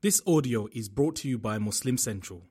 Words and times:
This 0.00 0.21
audio 0.25 0.67
is 0.73 0.87
brought 0.89 1.15
to 1.17 1.27
you 1.27 1.37
by 1.37 1.59
Muslim 1.59 1.97
Central. 1.97 2.47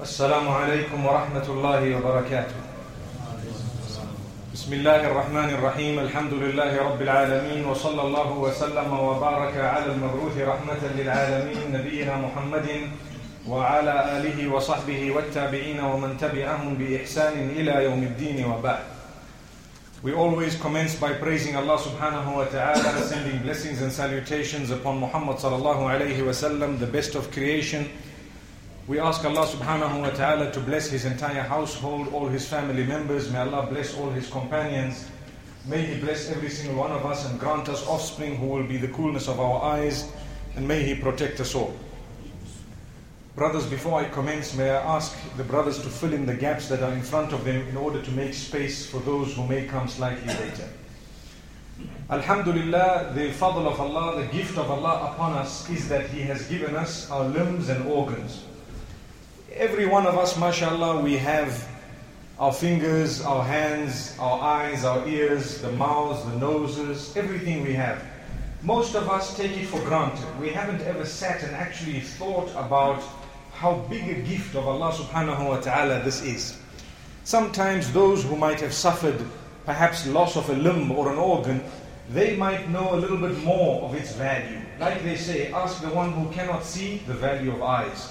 السلام 0.00 0.48
عليكم 0.48 1.06
ورحمة 1.06 1.48
الله 1.48 1.96
وبركاته. 1.96 2.54
بسم 4.54 4.72
الله 4.72 5.10
الرحمن 5.10 5.50
الرحيم، 5.54 5.98
الحمد 5.98 6.32
لله 6.32 6.82
رب 6.82 7.02
العالمين 7.02 7.64
وصلى 7.64 8.02
الله 8.02 8.38
وسلم 8.38 8.92
وبارك 8.92 9.56
على 9.56 9.92
المبعوث 9.92 10.38
رحمة 10.38 10.92
للعالمين 10.96 11.72
نبينا 11.72 12.16
محمد 12.16 12.90
وعلى 13.47 14.17
آله 14.17 14.47
وصحبه 14.47 15.11
والتابعين 15.11 15.79
ومن 15.79 16.17
تبعهم 16.17 16.75
بإحسان 16.75 17.49
إلى 17.49 17.83
يوم 17.83 18.03
الدين 18.03 18.45
وبعد. 18.45 18.83
We 20.03 20.13
always 20.13 20.55
commence 20.55 20.95
by 20.95 21.13
praising 21.13 21.55
Allah 21.55 21.77
subhanahu 21.77 22.35
wa 22.35 22.45
ta'ala, 22.45 23.01
sending 23.03 23.41
blessings 23.41 23.81
and 23.81 23.91
salutations 23.91 24.69
upon 24.69 24.99
Muhammad 24.99 25.37
sallallahu 25.37 25.87
alayhi 25.87 26.25
wa 26.25 26.31
sallam, 26.31 26.79
the 26.79 26.87
best 26.87 27.15
of 27.15 27.31
creation. 27.31 27.89
We 28.87 28.99
ask 28.99 29.23
Allah 29.23 29.47
subhanahu 29.47 30.01
wa 30.01 30.09
ta'ala 30.09 30.51
to 30.51 30.59
bless 30.59 30.89
his 30.89 31.05
entire 31.05 31.41
household, 31.41 32.11
all 32.11 32.27
his 32.27 32.45
family 32.47 32.83
members. 32.83 33.31
May 33.31 33.39
Allah 33.39 33.67
bless 33.71 33.95
all 33.97 34.09
his 34.09 34.29
companions. 34.29 35.07
May 35.65 35.81
He 35.81 35.99
bless 36.01 36.29
every 36.29 36.49
single 36.49 36.75
one 36.75 36.91
of 36.91 37.05
us 37.05 37.29
and 37.29 37.39
grant 37.39 37.69
us 37.69 37.87
offspring 37.87 38.35
who 38.35 38.47
will 38.47 38.67
be 38.67 38.75
the 38.75 38.89
coolness 38.89 39.29
of 39.29 39.39
our 39.39 39.63
eyes. 39.63 40.11
And 40.55 40.67
may 40.67 40.83
He 40.83 40.93
protect 40.93 41.39
us 41.39 41.55
all. 41.55 41.73
Brothers, 43.38 43.66
before 43.66 44.00
I 44.00 44.08
commence, 44.08 44.56
may 44.56 44.68
I 44.68 44.96
ask 44.96 45.16
the 45.36 45.44
brothers 45.44 45.80
to 45.82 45.88
fill 45.88 46.12
in 46.12 46.26
the 46.26 46.34
gaps 46.34 46.68
that 46.70 46.82
are 46.82 46.92
in 46.92 47.02
front 47.02 47.32
of 47.32 47.44
them 47.44 47.68
in 47.68 47.76
order 47.76 48.02
to 48.02 48.10
make 48.10 48.34
space 48.34 48.84
for 48.84 48.98
those 49.02 49.32
who 49.32 49.46
may 49.46 49.64
come 49.64 49.86
slightly 49.86 50.26
later. 50.26 50.68
Alhamdulillah, 52.10 53.12
the 53.14 53.30
fadl 53.30 53.64
of 53.68 53.80
Allah, 53.80 54.20
the 54.20 54.26
gift 54.36 54.58
of 54.58 54.68
Allah 54.68 55.12
upon 55.12 55.34
us 55.34 55.70
is 55.70 55.88
that 55.88 56.10
He 56.10 56.22
has 56.22 56.48
given 56.48 56.74
us 56.74 57.08
our 57.12 57.28
limbs 57.28 57.68
and 57.68 57.86
organs. 57.86 58.42
Every 59.52 59.86
one 59.86 60.04
of 60.04 60.18
us, 60.18 60.36
mashallah, 60.36 61.00
we 61.00 61.16
have 61.16 61.64
our 62.40 62.52
fingers, 62.52 63.20
our 63.20 63.44
hands, 63.44 64.16
our 64.18 64.40
eyes, 64.40 64.84
our 64.84 65.06
ears, 65.06 65.62
the 65.62 65.70
mouths, 65.70 66.24
the 66.24 66.36
noses, 66.40 67.16
everything 67.16 67.62
we 67.62 67.74
have. 67.74 68.02
Most 68.64 68.96
of 68.96 69.08
us 69.08 69.36
take 69.36 69.56
it 69.56 69.66
for 69.66 69.80
granted. 69.82 70.26
We 70.40 70.48
haven't 70.48 70.80
ever 70.80 71.06
sat 71.06 71.44
and 71.44 71.54
actually 71.54 72.00
thought 72.00 72.50
about 72.56 73.00
how 73.58 73.74
big 73.90 74.08
a 74.08 74.22
gift 74.22 74.54
of 74.54 74.68
Allah 74.68 74.92
subhanahu 74.92 75.48
wa 75.48 75.58
ta'ala 75.58 76.00
this 76.04 76.22
is. 76.22 76.58
Sometimes 77.24 77.92
those 77.92 78.22
who 78.22 78.36
might 78.36 78.60
have 78.60 78.72
suffered 78.72 79.18
perhaps 79.64 80.06
loss 80.06 80.36
of 80.36 80.48
a 80.48 80.52
limb 80.52 80.92
or 80.92 81.10
an 81.10 81.18
organ, 81.18 81.60
they 82.08 82.36
might 82.36 82.70
know 82.70 82.94
a 82.94 82.98
little 83.02 83.16
bit 83.16 83.36
more 83.42 83.82
of 83.82 83.96
its 83.96 84.14
value. 84.14 84.60
Like 84.78 85.02
they 85.02 85.16
say, 85.16 85.50
ask 85.50 85.82
the 85.82 85.90
one 85.90 86.12
who 86.12 86.30
cannot 86.30 86.62
see 86.62 86.98
the 87.08 87.14
value 87.14 87.50
of 87.50 87.60
eyes. 87.60 88.08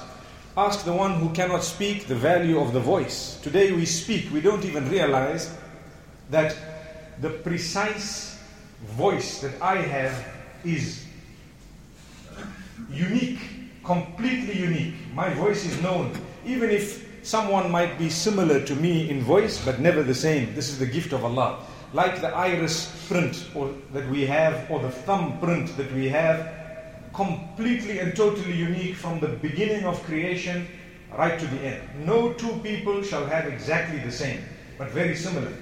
Ask 0.57 0.83
the 0.83 0.91
one 0.91 1.13
who 1.13 1.29
cannot 1.29 1.63
speak 1.63 2.07
the 2.07 2.15
value 2.15 2.59
of 2.59 2.73
the 2.73 2.81
voice. 2.81 3.39
Today 3.41 3.71
we 3.71 3.85
speak, 3.85 4.29
we 4.33 4.41
don't 4.41 4.65
even 4.65 4.89
realize 4.89 5.55
that 6.29 6.57
the 7.21 7.29
precise 7.29 8.37
voice 8.97 9.39
that 9.39 9.61
I 9.61 9.77
have 9.77 10.13
is 10.65 11.05
unique, 12.91 13.39
completely 13.87 14.59
unique. 14.59 14.95
My 15.13 15.33
voice 15.33 15.65
is 15.65 15.81
known. 15.81 16.11
Even 16.45 16.69
if 16.69 17.07
someone 17.23 17.71
might 17.71 17.97
be 17.97 18.09
similar 18.09 18.59
to 18.65 18.75
me 18.75 19.09
in 19.09 19.21
voice, 19.21 19.63
but 19.63 19.79
never 19.79 20.03
the 20.03 20.13
same. 20.13 20.53
This 20.53 20.67
is 20.69 20.77
the 20.77 20.85
gift 20.85 21.13
of 21.13 21.23
Allah. 21.23 21.63
Like 21.93 22.19
the 22.19 22.27
iris 22.27 22.91
print 23.07 23.47
or, 23.55 23.73
that 23.93 24.07
we 24.09 24.25
have, 24.25 24.69
or 24.69 24.81
the 24.81 24.91
thumb 24.91 25.39
print 25.39 25.75
that 25.77 25.91
we 25.93 26.09
have, 26.09 26.53
completely 27.13 27.99
and 27.99 28.13
totally 28.13 28.53
unique 28.53 28.95
from 28.95 29.21
the 29.21 29.29
beginning 29.29 29.85
of 29.85 30.03
creation 30.03 30.67
right 31.17 31.39
to 31.39 31.47
the 31.47 31.59
end. 31.61 31.81
No 32.05 32.33
two 32.33 32.59
people 32.61 33.01
shall 33.01 33.25
have 33.25 33.47
exactly 33.47 33.99
the 33.99 34.11
same, 34.11 34.43
but 34.77 34.91
very 34.91 35.15
similar. 35.15 35.53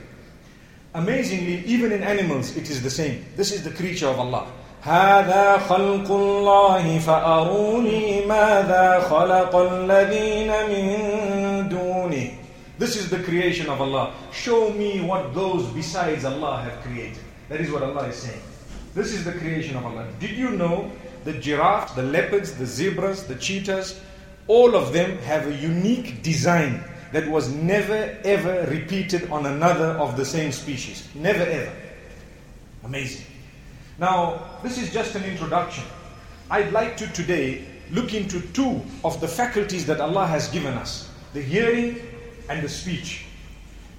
Amazingly, 0.96 1.64
even 1.66 1.92
in 1.92 2.02
animals, 2.02 2.58
it 2.58 2.72
is 2.72 2.82
the 2.82 2.90
same. 2.90 3.24
This 3.36 3.52
is 3.52 3.64
the 3.64 3.72
creature 3.72 4.08
of 4.08 4.20
Allah. 4.20 4.48
هذا 4.85 5.59
خلق 5.59 6.11
الله 6.11 6.99
فأروني 6.99 8.27
ماذا 8.27 9.01
خلق 9.01 9.57
الذين 9.57 10.53
من 10.69 11.69
دونه 11.69 12.31
This 12.79 12.97
is 12.97 13.11
the 13.11 13.19
creation 13.19 13.69
of 13.69 13.81
Allah. 13.81 14.15
Show 14.33 14.71
me 14.71 15.03
what 15.03 15.35
those 15.35 15.67
besides 15.67 16.25
Allah 16.25 16.63
have 16.63 16.81
created. 16.81 17.19
That 17.51 17.61
is 17.61 17.71
what 17.71 17.83
Allah 17.83 18.07
is 18.09 18.17
saying. 18.17 18.41
This 18.95 19.13
is 19.13 19.25
the 19.25 19.33
creation 19.33 19.77
of 19.77 19.85
Allah. 19.85 20.07
Did 20.19 20.31
you 20.31 20.51
know 20.51 20.91
the 21.25 21.35
giraffe, 21.35 21.95
the 21.95 22.03
leopards, 22.03 22.55
the 22.55 22.65
zebras, 22.65 23.25
the 23.25 23.35
cheetahs, 23.35 24.01
all 24.49 24.75
of 24.75 24.95
them 24.95 25.19
have 25.19 25.47
a 25.47 25.55
unique 25.55 26.23
design 26.23 26.83
that 27.13 27.29
was 27.29 27.53
never 27.53 28.17
ever 28.25 28.67
repeated 28.71 29.31
on 29.31 29.47
another 29.47 29.99
of 29.99 30.17
the 30.17 30.25
same 30.25 30.53
species. 30.53 31.09
Never 31.15 31.43
ever. 31.43 31.73
Amazing. 32.85 33.27
Now, 33.98 34.44
this 34.62 34.78
is 34.78 34.92
just 34.92 35.16
an 35.16 35.24
introduction. 35.24 35.86
I'd 36.50 36.74
like 36.74 36.98
to 36.98 37.08
today 37.14 37.66
look 37.92 38.14
into 38.14 38.42
two 38.52 38.82
of 39.04 39.22
the 39.22 39.28
faculties 39.28 39.86
that 39.86 40.02
Allah 40.02 40.28
has 40.28 40.50
given 40.50 40.74
us 40.74 41.10
the 41.34 41.42
hearing 41.42 42.00
and 42.50 42.62
the 42.64 42.70
speech. 42.70 43.26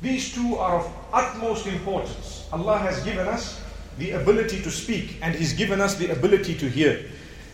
These 0.02 0.34
two 0.34 0.56
are 0.56 0.80
of 0.80 0.92
utmost 1.12 1.66
importance. 1.66 2.46
Allah 2.52 2.78
has 2.78 3.02
given 3.04 3.26
us 3.26 3.60
the 3.98 4.12
ability 4.12 4.60
to 4.62 4.70
speak 4.70 5.16
and 5.22 5.34
He's 5.34 5.54
given 5.54 5.80
us 5.80 5.96
the 5.96 6.10
ability 6.10 6.56
to 6.58 6.68
hear. 6.68 7.06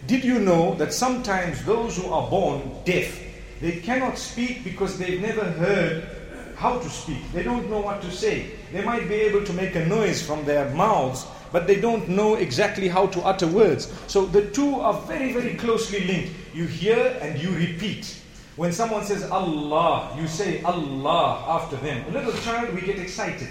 Did 0.09 0.25
you 0.25 0.41
know 0.41 0.75
that 0.75 0.93
sometimes 0.93 1.65
those 1.65 1.97
who 1.97 2.11
are 2.11 2.29
born 2.29 2.73
deaf, 2.85 3.21
they 3.61 3.79
cannot 3.79 4.19
speak 4.19 4.65
because 4.65 4.99
they've 4.99 5.21
never 5.21 5.45
heard 5.45 6.09
how 6.57 6.79
to 6.79 6.89
speak. 6.89 7.23
They 7.33 7.43
don't 7.43 7.71
know 7.71 7.81
what 7.81 8.03
to 8.03 8.11
say. 8.11 8.51
They 8.73 8.85
might 8.85 9.09
be 9.09 9.15
able 9.15 9.45
to 9.45 9.53
make 9.53 9.75
a 9.77 9.87
noise 9.87 10.23
from 10.23 10.45
their 10.45 10.69
mouths, 10.71 11.25
but 11.53 11.67
they 11.67 11.81
don't 11.81 12.09
know 12.09 12.35
exactly 12.37 12.89
how 12.89 13.07
to 13.09 13.21
utter 13.21 13.47
words. 13.47 13.93
So 14.07 14.27
the 14.27 14.51
two 14.51 14.81
are 14.81 14.95
very, 15.03 15.33
very 15.33 15.55
closely 15.55 16.05
linked. 16.05 16.33
You 16.55 16.65
hear 16.67 17.19
and 17.21 17.41
you 17.41 17.51
repeat. 17.51 18.19
When 18.57 18.73
someone 18.73 19.05
says 19.05 19.31
Allah, 19.31 20.15
you 20.19 20.27
say 20.27 20.63
Allah 20.63 21.45
after 21.49 21.77
them. 21.77 22.05
A 22.09 22.11
little 22.11 22.33
child, 22.43 22.75
we 22.75 22.81
get 22.83 22.99
excited. 22.99 23.49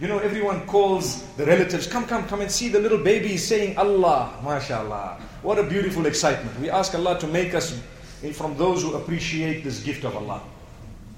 You 0.00 0.06
know, 0.06 0.18
everyone 0.18 0.64
calls 0.66 1.24
the 1.36 1.44
relatives, 1.44 1.86
come, 1.86 2.06
come, 2.06 2.26
come 2.28 2.40
and 2.40 2.50
see 2.50 2.68
the 2.68 2.78
little 2.78 2.98
baby 2.98 3.36
saying 3.36 3.76
Allah. 3.76 4.32
MashaAllah. 4.42 5.20
What 5.42 5.58
a 5.58 5.64
beautiful 5.64 6.06
excitement. 6.06 6.58
We 6.60 6.70
ask 6.70 6.94
Allah 6.94 7.18
to 7.18 7.26
make 7.26 7.54
us 7.54 7.80
eh, 8.22 8.32
from 8.32 8.56
those 8.56 8.82
who 8.82 8.94
appreciate 8.94 9.64
this 9.64 9.82
gift 9.82 10.04
of 10.04 10.16
Allah. 10.16 10.40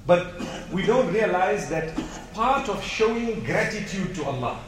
But 0.07 0.35
we 0.73 0.85
don't 0.87 1.13
realize 1.13 1.69
that 1.69 1.93
part 2.33 2.69
of 2.69 2.83
showing 2.83 3.45
gratitude 3.45 4.15
to 4.15 4.25
Allah. 4.25 4.59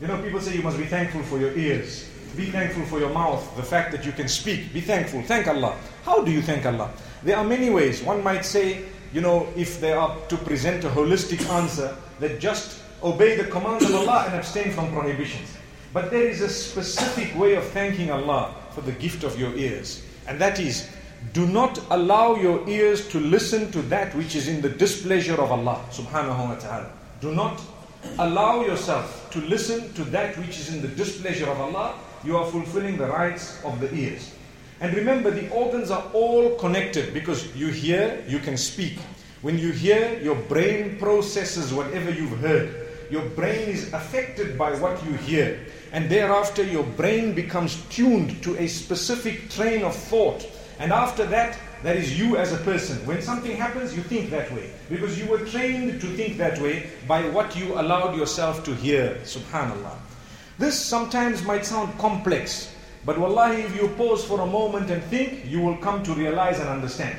You 0.00 0.08
know, 0.08 0.20
people 0.22 0.40
say 0.40 0.54
you 0.54 0.62
must 0.62 0.76
be 0.76 0.84
thankful 0.84 1.22
for 1.22 1.38
your 1.38 1.56
ears. 1.56 2.10
Be 2.36 2.46
thankful 2.46 2.84
for 2.84 2.98
your 2.98 3.08
mouth, 3.10 3.56
the 3.56 3.62
fact 3.62 3.92
that 3.92 4.04
you 4.04 4.12
can 4.12 4.28
speak. 4.28 4.74
Be 4.74 4.82
thankful. 4.82 5.22
Thank 5.22 5.48
Allah. 5.48 5.74
How 6.04 6.22
do 6.22 6.30
you 6.30 6.42
thank 6.42 6.66
Allah? 6.66 6.90
There 7.22 7.34
are 7.34 7.44
many 7.44 7.70
ways. 7.70 8.02
One 8.02 8.22
might 8.22 8.44
say, 8.44 8.84
you 9.14 9.22
know, 9.22 9.48
if 9.56 9.80
they 9.80 9.92
are 9.92 10.14
to 10.28 10.36
present 10.36 10.84
a 10.84 10.90
holistic 10.90 11.48
answer, 11.48 11.96
that 12.20 12.40
just 12.40 12.82
obey 13.02 13.36
the 13.36 13.44
commands 13.44 13.84
of 13.88 13.94
Allah 13.94 14.24
and 14.26 14.34
abstain 14.34 14.70
from 14.70 14.92
prohibitions. 14.92 15.48
But 15.94 16.10
there 16.10 16.28
is 16.28 16.42
a 16.42 16.48
specific 16.48 17.34
way 17.38 17.54
of 17.54 17.64
thanking 17.68 18.10
Allah 18.10 18.54
for 18.74 18.82
the 18.82 18.92
gift 18.92 19.24
of 19.24 19.38
your 19.40 19.54
ears. 19.54 20.04
And 20.28 20.38
that 20.38 20.60
is, 20.60 20.90
do 21.32 21.46
not 21.46 21.80
allow 21.88 22.34
your 22.36 22.68
ears 22.68 23.08
to 23.08 23.18
listen 23.18 23.72
to 23.72 23.80
that 23.82 24.14
which 24.14 24.36
is 24.36 24.46
in 24.46 24.60
the 24.60 24.68
displeasure 24.68 25.40
of 25.40 25.50
Allah 25.50 25.82
subhanahu 25.90 26.48
wa 26.50 26.54
ta'ala. 26.56 26.90
Do 27.22 27.34
not 27.34 27.62
allow 28.18 28.64
yourself 28.64 29.28
to 29.30 29.40
listen 29.42 29.92
to 29.94 30.04
that 30.04 30.36
which 30.38 30.58
is 30.58 30.74
in 30.74 30.82
the 30.82 30.88
displeasure 30.88 31.48
of 31.48 31.60
Allah. 31.60 31.94
You 32.24 32.36
are 32.36 32.46
fulfilling 32.50 32.96
the 32.96 33.06
rights 33.06 33.62
of 33.64 33.80
the 33.80 33.92
ears. 33.94 34.34
And 34.80 34.94
remember, 34.94 35.30
the 35.30 35.48
organs 35.50 35.90
are 35.90 36.04
all 36.12 36.56
connected 36.56 37.14
because 37.14 37.54
you 37.56 37.68
hear, 37.68 38.22
you 38.28 38.38
can 38.38 38.56
speak. 38.56 38.98
When 39.42 39.58
you 39.58 39.72
hear, 39.72 40.18
your 40.20 40.34
brain 40.34 40.98
processes 40.98 41.72
whatever 41.72 42.10
you've 42.10 42.38
heard. 42.40 42.88
Your 43.10 43.24
brain 43.30 43.68
is 43.68 43.92
affected 43.92 44.58
by 44.58 44.72
what 44.78 45.02
you 45.04 45.12
hear. 45.12 45.60
And 45.92 46.10
thereafter, 46.10 46.62
your 46.62 46.82
brain 46.82 47.34
becomes 47.34 47.82
tuned 47.88 48.42
to 48.42 48.56
a 48.58 48.66
specific 48.66 49.48
train 49.50 49.82
of 49.82 49.94
thought. 49.94 50.46
And 50.78 50.92
after 50.92 51.24
that, 51.26 51.58
that 51.82 51.96
is 51.96 52.18
you 52.18 52.36
as 52.36 52.52
a 52.52 52.58
person. 52.58 52.96
When 53.06 53.20
something 53.22 53.56
happens, 53.56 53.94
you 53.96 54.02
think 54.02 54.30
that 54.30 54.50
way. 54.52 54.70
Because 54.88 55.18
you 55.18 55.26
were 55.26 55.38
trained 55.38 56.00
to 56.00 56.06
think 56.08 56.38
that 56.38 56.60
way 56.60 56.90
by 57.06 57.28
what 57.30 57.56
you 57.56 57.78
allowed 57.78 58.16
yourself 58.16 58.64
to 58.64 58.74
hear. 58.74 59.18
Subhanallah. 59.24 59.96
This 60.58 60.78
sometimes 60.78 61.42
might 61.42 61.66
sound 61.66 61.98
complex. 61.98 62.72
But 63.04 63.18
wallahi, 63.18 63.62
if 63.62 63.76
you 63.76 63.88
pause 63.88 64.24
for 64.24 64.40
a 64.40 64.46
moment 64.46 64.90
and 64.90 65.02
think, 65.04 65.44
you 65.46 65.60
will 65.60 65.76
come 65.76 66.02
to 66.04 66.12
realize 66.14 66.58
and 66.58 66.68
understand. 66.68 67.16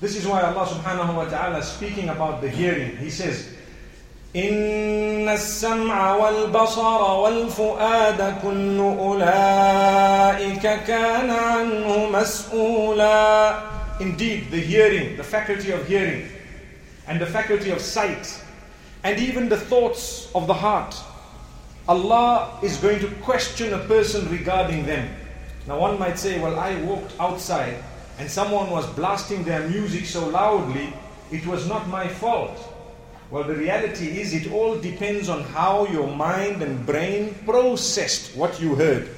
This 0.00 0.16
is 0.16 0.26
why 0.26 0.42
Allah 0.42 0.66
subhanahu 0.66 1.14
wa 1.14 1.24
ta'ala 1.24 1.62
speaking 1.62 2.08
about 2.08 2.40
the 2.40 2.48
hearing. 2.48 2.96
He 2.96 3.10
says, 3.10 3.54
إن 4.35 5.29
السمع 5.29 6.15
والبصر 6.15 7.01
والفؤاد 7.11 8.35
كل 8.41 8.79
أولئك 8.79 10.61
كان 10.61 11.29
عنه 11.29 12.09
مسؤولا 12.09 13.59
Indeed, 13.99 14.51
the 14.51 14.59
hearing, 14.59 15.15
the 15.15 15.23
faculty 15.23 15.71
of 15.71 15.87
hearing, 15.87 16.27
and 17.07 17.21
the 17.21 17.25
faculty 17.25 17.71
of 17.71 17.79
sight, 17.79 18.41
and 19.05 19.17
even 19.17 19.47
the 19.47 19.55
thoughts 19.55 20.29
of 20.35 20.47
the 20.47 20.53
heart, 20.53 20.93
Allah 21.87 22.59
is 22.61 22.75
going 22.75 22.99
to 22.99 23.07
question 23.23 23.73
a 23.73 23.79
person 23.79 24.29
regarding 24.29 24.85
them. 24.85 25.07
Now, 25.65 25.79
one 25.79 25.97
might 25.97 26.19
say, 26.19 26.39
Well, 26.39 26.59
I 26.59 26.75
walked 26.81 27.13
outside 27.21 27.77
and 28.17 28.29
someone 28.29 28.69
was 28.69 28.87
blasting 28.93 29.43
their 29.43 29.67
music 29.67 30.05
so 30.05 30.27
loudly, 30.27 30.93
it 31.31 31.45
was 31.45 31.67
not 31.67 31.87
my 31.87 32.07
fault. 32.07 32.57
Well, 33.30 33.44
the 33.44 33.54
reality 33.54 34.20
is, 34.20 34.34
it 34.34 34.50
all 34.50 34.76
depends 34.76 35.28
on 35.28 35.44
how 35.44 35.86
your 35.86 36.08
mind 36.08 36.62
and 36.62 36.84
brain 36.84 37.32
processed 37.46 38.34
what 38.36 38.60
you 38.60 38.74
heard. 38.74 39.08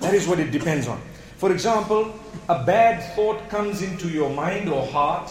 That 0.00 0.14
is 0.14 0.26
what 0.26 0.40
it 0.40 0.50
depends 0.50 0.88
on. 0.88 0.98
For 1.36 1.52
example, 1.52 2.14
a 2.48 2.64
bad 2.64 3.02
thought 3.14 3.50
comes 3.50 3.82
into 3.82 4.08
your 4.08 4.30
mind 4.30 4.70
or 4.70 4.86
heart. 4.86 5.30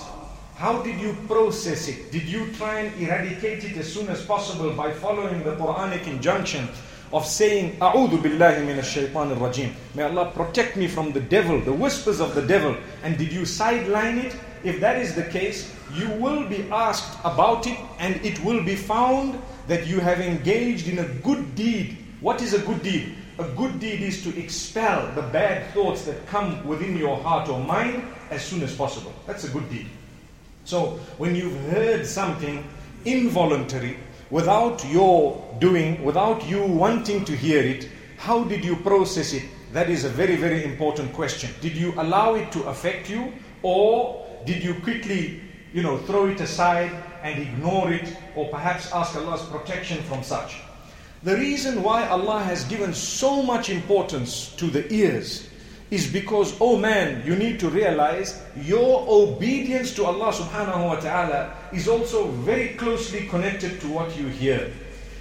How 0.55 0.83
did 0.83 1.01
you 1.01 1.17
process 1.27 1.87
it? 1.87 2.11
Did 2.11 2.23
you 2.23 2.53
try 2.53 2.81
and 2.81 3.01
eradicate 3.01 3.63
it 3.63 3.77
as 3.77 3.91
soon 3.91 4.07
as 4.09 4.23
possible 4.23 4.71
by 4.73 4.91
following 4.91 5.43
the 5.43 5.55
Quranic 5.55 6.05
injunction 6.05 6.69
of 7.11 7.25
saying, 7.25 7.77
A'udhu 7.79 8.21
billahi 8.21 8.63
min 8.63 8.79
shaitan 8.83 9.35
rajim 9.37 9.73
May 9.95 10.03
Allah 10.03 10.31
protect 10.35 10.77
me 10.77 10.87
from 10.87 11.13
the 11.13 11.19
devil, 11.19 11.59
the 11.61 11.73
whispers 11.73 12.19
of 12.19 12.35
the 12.35 12.43
devil. 12.43 12.77
And 13.01 13.17
did 13.17 13.33
you 13.33 13.45
sideline 13.45 14.19
it? 14.19 14.35
If 14.63 14.79
that 14.81 14.97
is 14.97 15.15
the 15.15 15.23
case, 15.23 15.73
you 15.95 16.09
will 16.21 16.47
be 16.47 16.69
asked 16.71 17.19
about 17.23 17.67
it 17.67 17.77
and 17.99 18.15
it 18.25 18.43
will 18.43 18.63
be 18.63 18.75
found 18.75 19.39
that 19.67 19.87
you 19.87 19.99
have 19.99 20.19
engaged 20.19 20.87
in 20.87 20.99
a 20.99 21.07
good 21.23 21.55
deed. 21.55 21.97
What 22.21 22.41
is 22.41 22.53
a 22.53 22.59
good 22.59 22.81
deed? 22.83 23.15
A 23.39 23.43
good 23.55 23.79
deed 23.79 24.01
is 24.01 24.23
to 24.23 24.39
expel 24.39 25.11
the 25.15 25.23
bad 25.23 25.73
thoughts 25.73 26.03
that 26.05 26.25
come 26.27 26.65
within 26.67 26.97
your 26.97 27.17
heart 27.17 27.49
or 27.49 27.59
mind 27.59 28.03
as 28.29 28.43
soon 28.43 28.61
as 28.61 28.75
possible. 28.75 29.13
That's 29.25 29.43
a 29.43 29.49
good 29.49 29.69
deed. 29.69 29.87
So, 30.65 30.99
when 31.17 31.35
you've 31.35 31.59
heard 31.71 32.05
something 32.05 32.63
involuntary, 33.05 33.97
without 34.29 34.85
your 34.85 35.43
doing, 35.59 36.03
without 36.03 36.47
you 36.47 36.63
wanting 36.63 37.25
to 37.25 37.35
hear 37.35 37.61
it, 37.61 37.89
how 38.17 38.43
did 38.43 38.63
you 38.63 38.75
process 38.77 39.33
it? 39.33 39.43
That 39.73 39.89
is 39.89 40.05
a 40.05 40.09
very, 40.09 40.35
very 40.35 40.63
important 40.63 41.11
question. 41.13 41.49
Did 41.59 41.75
you 41.75 41.93
allow 41.97 42.35
it 42.35 42.51
to 42.53 42.63
affect 42.63 43.09
you, 43.09 43.33
or 43.63 44.25
did 44.45 44.63
you 44.63 44.75
quickly, 44.75 45.41
you 45.73 45.81
know, 45.81 45.97
throw 45.97 46.27
it 46.27 46.39
aside 46.39 46.91
and 47.23 47.41
ignore 47.41 47.91
it, 47.91 48.15
or 48.35 48.47
perhaps 48.49 48.91
ask 48.93 49.15
Allah's 49.15 49.41
protection 49.49 50.01
from 50.03 50.23
such? 50.23 50.61
The 51.23 51.35
reason 51.35 51.81
why 51.81 52.07
Allah 52.07 52.43
has 52.43 52.63
given 52.65 52.93
so 52.93 53.41
much 53.41 53.69
importance 53.69 54.53
to 54.57 54.67
the 54.67 54.91
ears 54.93 55.49
is 55.89 56.11
because, 56.11 56.55
oh 56.59 56.77
man, 56.77 57.25
you 57.25 57.35
need 57.35 57.59
to 57.59 57.69
realize 57.69 58.41
your 58.61 59.05
obedience 59.07 59.93
to 59.95 60.05
Allah 60.05 60.33
subhanahu 60.33 60.87
wa 60.87 60.95
ta'ala 60.95 61.55
is 61.71 61.87
also 61.87 62.27
very 62.43 62.69
closely 62.75 63.27
connected 63.27 63.79
to 63.81 63.87
what 63.87 64.17
you 64.17 64.27
hear. 64.27 64.71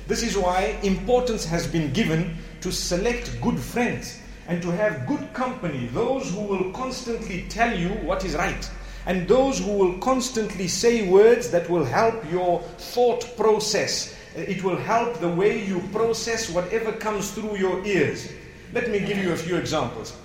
This 0.08 0.22
is 0.22 0.36
why 0.36 0.78
importance 0.82 1.44
has 1.44 1.66
been 1.66 1.92
given 1.92 2.36
to 2.62 2.72
select 2.72 3.40
good 3.40 3.58
friends 3.60 4.18
and 4.48 4.60
to 4.62 4.72
have 4.72 5.06
good 5.06 5.32
company, 5.32 5.86
those 5.92 6.32
who 6.32 6.40
will 6.40 6.72
constantly 6.72 7.46
tell 7.48 7.76
you 7.78 7.90
what 8.02 8.24
is 8.24 8.34
right, 8.34 8.70
and 9.06 9.26
those 9.28 9.58
who 9.58 9.72
will 9.72 9.98
constantly 9.98 10.68
say 10.68 11.08
words 11.08 11.50
that 11.50 11.68
will 11.68 11.84
help 11.84 12.30
your 12.30 12.60
thought 12.78 13.36
process 13.36 14.16
it 14.34 14.64
will 14.64 14.76
help 14.76 15.20
the 15.20 15.28
way 15.28 15.62
you 15.64 15.80
process 15.92 16.48
whatever 16.48 16.92
comes 16.92 17.32
through 17.32 17.56
your 17.58 17.84
ears. 17.84 18.32
Let 18.72 18.90
me 18.90 19.00
give 19.00 19.18
you 19.18 19.32
a 19.32 19.36
few 19.36 19.56
examples. 19.56 20.16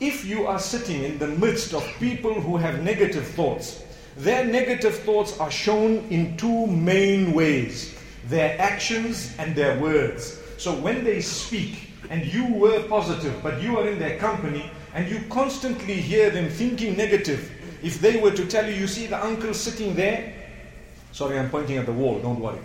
If 0.00 0.24
you 0.24 0.46
are 0.46 0.58
sitting 0.58 1.04
in 1.04 1.18
the 1.18 1.26
midst 1.26 1.74
of 1.74 1.86
people 1.98 2.32
who 2.32 2.56
have 2.56 2.82
negative 2.82 3.26
thoughts, 3.26 3.84
their 4.16 4.46
negative 4.46 4.98
thoughts 5.00 5.38
are 5.38 5.50
shown 5.50 5.98
in 6.08 6.36
two 6.36 6.66
main 6.66 7.32
ways 7.32 7.96
their 8.28 8.58
actions 8.60 9.34
and 9.38 9.54
their 9.54 9.78
words. 9.80 10.38
So 10.56 10.74
when 10.74 11.04
they 11.04 11.20
speak, 11.20 11.88
and 12.10 12.24
you 12.26 12.46
were 12.54 12.82
positive, 12.84 13.42
but 13.42 13.62
you 13.62 13.78
are 13.78 13.88
in 13.88 13.98
their 13.98 14.18
company, 14.18 14.70
and 14.94 15.08
you 15.08 15.22
constantly 15.30 15.94
hear 15.94 16.28
them 16.28 16.48
thinking 16.48 16.96
negative, 16.96 17.50
if 17.82 18.00
they 18.00 18.20
were 18.20 18.30
to 18.32 18.46
tell 18.46 18.66
you, 18.66 18.74
you 18.74 18.86
see 18.86 19.06
the 19.06 19.22
uncle 19.22 19.54
sitting 19.54 19.94
there, 19.94 20.34
sorry, 21.12 21.38
I'm 21.38 21.50
pointing 21.50 21.78
at 21.78 21.86
the 21.86 21.92
wall, 21.92 22.18
don't 22.20 22.40
worry. 22.40 22.58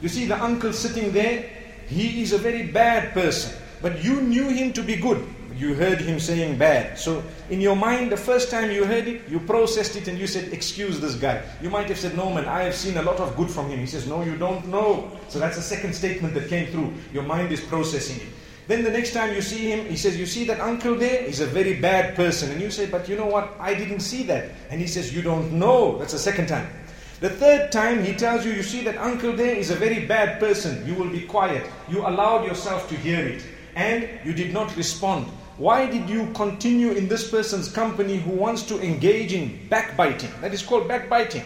You 0.00 0.08
see 0.08 0.26
the 0.26 0.42
uncle 0.42 0.72
sitting 0.72 1.12
there, 1.12 1.48
he 1.88 2.22
is 2.22 2.32
a 2.32 2.38
very 2.38 2.66
bad 2.66 3.12
person, 3.14 3.60
but 3.82 4.04
you 4.04 4.20
knew 4.20 4.48
him 4.48 4.72
to 4.74 4.82
be 4.82 4.96
good. 4.96 5.26
You 5.56 5.74
heard 5.74 6.00
him 6.00 6.20
saying 6.20 6.56
bad. 6.56 7.00
So, 7.00 7.20
in 7.50 7.60
your 7.60 7.74
mind, 7.74 8.12
the 8.12 8.16
first 8.16 8.48
time 8.48 8.70
you 8.70 8.84
heard 8.84 9.08
it, 9.08 9.28
you 9.28 9.40
processed 9.40 9.96
it 9.96 10.06
and 10.06 10.16
you 10.16 10.28
said, 10.28 10.52
Excuse 10.52 11.00
this 11.00 11.16
guy. 11.16 11.42
You 11.60 11.68
might 11.68 11.88
have 11.88 11.98
said, 11.98 12.16
No, 12.16 12.32
man, 12.32 12.44
I 12.44 12.62
have 12.62 12.76
seen 12.76 12.96
a 12.96 13.02
lot 13.02 13.18
of 13.18 13.36
good 13.36 13.50
from 13.50 13.68
him. 13.68 13.80
He 13.80 13.86
says, 13.86 14.06
No, 14.06 14.22
you 14.22 14.36
don't 14.36 14.68
know. 14.68 15.10
So, 15.28 15.40
that's 15.40 15.56
the 15.56 15.62
second 15.62 15.94
statement 15.94 16.34
that 16.34 16.48
came 16.48 16.70
through. 16.70 16.94
Your 17.12 17.24
mind 17.24 17.50
is 17.50 17.60
processing 17.60 18.18
it. 18.18 18.32
Then 18.68 18.84
the 18.84 18.90
next 18.90 19.14
time 19.14 19.34
you 19.34 19.40
see 19.40 19.70
him, 19.70 19.86
he 19.86 19.96
says, 19.96 20.18
You 20.18 20.26
see 20.26 20.44
that 20.44 20.60
uncle 20.60 20.94
there? 20.94 21.24
He's 21.24 21.40
a 21.40 21.46
very 21.46 21.80
bad 21.80 22.14
person. 22.14 22.50
And 22.52 22.60
you 22.60 22.70
say, 22.70 22.84
But 22.84 23.08
you 23.08 23.16
know 23.16 23.26
what? 23.26 23.56
I 23.58 23.72
didn't 23.72 24.00
see 24.00 24.22
that. 24.24 24.50
And 24.70 24.78
he 24.78 24.86
says, 24.86 25.12
You 25.12 25.22
don't 25.22 25.52
know. 25.52 25.96
That's 25.98 26.12
the 26.12 26.18
second 26.18 26.48
time. 26.48 26.68
The 27.20 27.30
third 27.30 27.72
time 27.72 28.04
he 28.04 28.12
tells 28.12 28.44
you, 28.44 28.52
you 28.52 28.62
see 28.62 28.84
that 28.84 28.98
uncle 28.98 29.32
there 29.32 29.56
is 29.56 29.70
a 29.70 29.74
very 29.74 30.06
bad 30.06 30.38
person. 30.38 30.86
You 30.86 30.94
will 30.94 31.08
be 31.08 31.22
quiet. 31.22 31.68
You 31.88 32.06
allowed 32.06 32.44
yourself 32.44 32.88
to 32.90 32.94
hear 32.94 33.18
it. 33.26 33.42
And 33.74 34.06
you 34.22 34.34
did 34.34 34.52
not 34.52 34.76
respond. 34.76 35.26
Why 35.56 35.90
did 35.90 36.08
you 36.08 36.30
continue 36.34 36.92
in 36.92 37.08
this 37.08 37.28
person's 37.28 37.72
company 37.72 38.18
who 38.18 38.30
wants 38.30 38.62
to 38.64 38.80
engage 38.80 39.32
in 39.32 39.66
backbiting? 39.68 40.30
That 40.42 40.52
is 40.52 40.62
called 40.62 40.86
backbiting. 40.86 41.42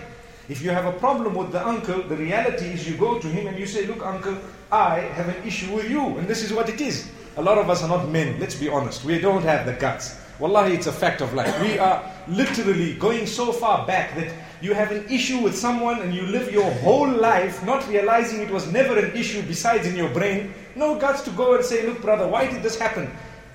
If 0.49 0.61
you 0.61 0.71
have 0.71 0.87
a 0.87 0.93
problem 0.99 1.35
with 1.35 1.53
the 1.53 1.67
uncle, 1.67 2.03
the 2.03 2.17
reality 2.17 2.67
is 2.67 2.89
you 2.89 2.97
go 2.97 3.19
to 3.19 3.27
him 3.29 3.47
and 3.47 3.59
you 3.59 3.67
say, 3.67 3.87
Look, 3.87 4.05
uncle, 4.05 4.37
I 4.73 5.01
have 5.01 5.29
an 5.29 5.47
issue 5.47 5.73
with 5.75 5.89
you, 5.89 6.19
and 6.19 6.27
this 6.27 6.43
is 6.43 6.53
what 6.53 6.69
it 6.69 6.81
is. 6.81 7.11
A 7.37 7.43
lot 7.43 7.59
of 7.59 7.71
us 7.71 7.83
are 7.83 7.89
not 7.89 8.09
men, 8.09 8.41
let's 8.41 8.57
be 8.57 8.69
honest. 8.69 9.05
We 9.05 9.21
don't 9.21 9.43
have 9.43 9.67
the 9.67 9.73
guts. 9.75 10.19
Wallahi, 10.39 10.75
it's 10.75 10.89
a 10.89 10.93
fact 10.93 11.21
of 11.21 11.33
life. 11.35 11.61
We 11.61 11.79
are 11.79 12.03
literally 12.27 12.95
going 12.95 13.27
so 13.27 13.53
far 13.53 13.87
back 13.87 14.17
that 14.17 14.35
you 14.61 14.75
have 14.75 14.91
an 14.91 15.09
issue 15.09 15.39
with 15.39 15.57
someone 15.57 16.01
and 16.03 16.13
you 16.13 16.23
live 16.23 16.53
your 16.53 16.71
whole 16.83 17.09
life 17.09 17.65
not 17.65 17.87
realizing 17.89 18.41
it 18.41 18.51
was 18.51 18.71
never 18.73 18.99
an 18.99 19.17
issue 19.17 19.43
besides 19.43 19.87
in 19.87 19.95
your 19.95 20.11
brain, 20.11 20.53
no 20.75 20.99
guts 20.99 21.23
to 21.23 21.31
go 21.31 21.55
and 21.55 21.65
say, 21.65 21.87
Look, 21.87 22.03
brother, 22.03 22.27
why 22.27 22.51
did 22.51 22.63
this 22.63 22.79
happen? 22.79 23.09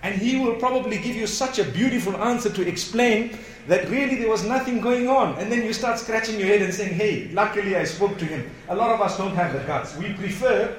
And 0.04 0.16
he 0.16 0.38
will 0.38 0.56
probably 0.56 0.98
give 0.98 1.16
you 1.16 1.28
such 1.28 1.60
a 1.60 1.64
beautiful 1.64 2.16
answer 2.18 2.50
to 2.50 2.68
explain 2.68 3.38
that 3.68 3.90
really 3.90 4.16
there 4.16 4.30
was 4.30 4.46
nothing 4.46 4.80
going 4.80 5.08
on. 5.08 5.36
And 5.40 5.52
then 5.52 5.64
you 5.64 5.74
start 5.74 6.00
scratching 6.00 6.40
your 6.40 6.48
head 6.48 6.62
and 6.62 6.74
saying, 6.74 6.94
Hey, 6.94 7.30
luckily 7.34 7.76
I 7.76 7.84
spoke 7.84 8.18
to 8.20 8.26
him. 8.26 8.50
A 8.70 8.76
lot 8.76 8.92
of 8.92 9.02
us 9.02 9.18
don't 9.18 9.36
have 9.36 9.54
the 9.54 9.60
guts. 9.60 9.96
We 9.98 10.14
prefer, 10.14 10.76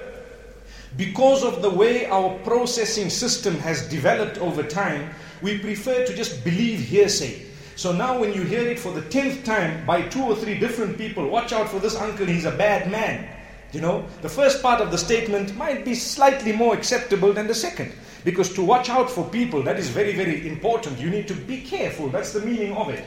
because 0.97 1.43
of 1.43 1.63
the 1.63 1.71
way 1.71 2.07
our 2.07 2.39
processing 2.39 3.11
system 3.11 3.55
has 3.59 3.89
developed 3.89 4.39
over 4.39 4.63
time, 4.63 5.11
we 5.43 5.59
prefer 5.59 6.07
to 6.07 6.15
just 6.15 6.45
believe 6.45 6.81
hearsay. 6.81 7.47
So 7.77 7.93
now 7.93 8.19
when 8.19 8.33
you 8.33 8.43
hear 8.43 8.67
it 8.69 8.79
for 8.79 8.93
the 8.93 9.03
tenth 9.03 9.45
time 9.45 9.87
by 9.87 10.03
two 10.03 10.23
or 10.23 10.35
three 10.35 10.59
different 10.59 10.99
people, 10.99 11.29
watch 11.29 11.53
out 11.53 11.69
for 11.69 11.79
this 11.79 11.95
uncle, 11.95 12.27
he's 12.27 12.45
a 12.45 12.51
bad 12.51 12.91
man. 12.91 13.29
You 13.71 13.81
know, 13.83 14.07
the 14.23 14.29
first 14.29 14.63
part 14.63 14.81
of 14.81 14.91
the 14.91 14.99
statement 14.99 15.55
might 15.57 15.85
be 15.85 15.95
slightly 15.95 16.53
more 16.53 16.75
acceptable 16.75 17.33
than 17.33 17.47
the 17.47 17.55
second. 17.55 17.93
Because 18.28 18.52
to 18.52 18.62
watch 18.62 18.90
out 18.90 19.11
for 19.11 19.25
people, 19.25 19.62
that 19.62 19.78
is 19.78 19.88
very, 19.88 20.14
very 20.14 20.47
important. 20.47 20.99
You 20.99 21.08
need 21.08 21.26
to 21.28 21.35
be 21.35 21.62
careful. 21.62 22.11
That's 22.11 22.35
the 22.35 22.40
meaning 22.40 22.75
of 22.75 22.90
it. 22.90 23.02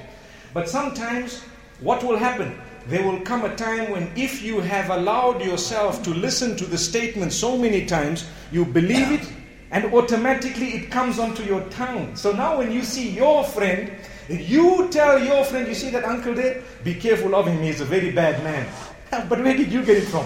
But 0.52 0.68
sometimes, 0.68 1.44
what 1.80 2.04
will 2.04 2.18
happen? 2.18 2.60
There 2.88 3.04
will 3.04 3.22
come 3.22 3.46
a 3.46 3.56
time 3.56 3.92
when, 3.92 4.12
if 4.16 4.42
you 4.42 4.62
have 4.62 4.90
allowed 4.90 5.46
yourself 5.46 6.02
to 6.06 6.10
listen 6.10 6.58
to 6.58 6.66
the 6.66 6.78
statement 6.78 7.34
so 7.34 7.56
many 7.56 7.86
times, 7.86 8.28
you 8.52 8.66
believe 8.66 9.12
it 9.12 9.32
and 9.70 9.94
automatically 9.94 10.74
it 10.74 10.90
comes 10.90 11.20
onto 11.20 11.44
your 11.44 11.62
tongue. 11.70 12.16
So 12.16 12.32
now, 12.32 12.58
when 12.58 12.72
you 12.72 12.82
see 12.82 13.08
your 13.12 13.44
friend 13.44 13.92
you 14.30 14.88
tell 14.90 15.22
your 15.22 15.44
friend, 15.44 15.68
you 15.68 15.76
see 15.76 15.90
that 15.90 16.06
uncle 16.06 16.34
there? 16.34 16.64
Be 16.84 16.94
careful 16.96 17.36
of 17.36 17.48
him, 17.48 17.62
he's 17.62 17.82
a 17.82 17.86
very 17.86 18.12
bad 18.12 18.44
man. 18.44 18.66
But 19.30 19.44
where 19.44 19.56
did 19.56 19.72
you 19.74 19.84
get 19.84 19.98
it 19.98 20.06
from? 20.06 20.26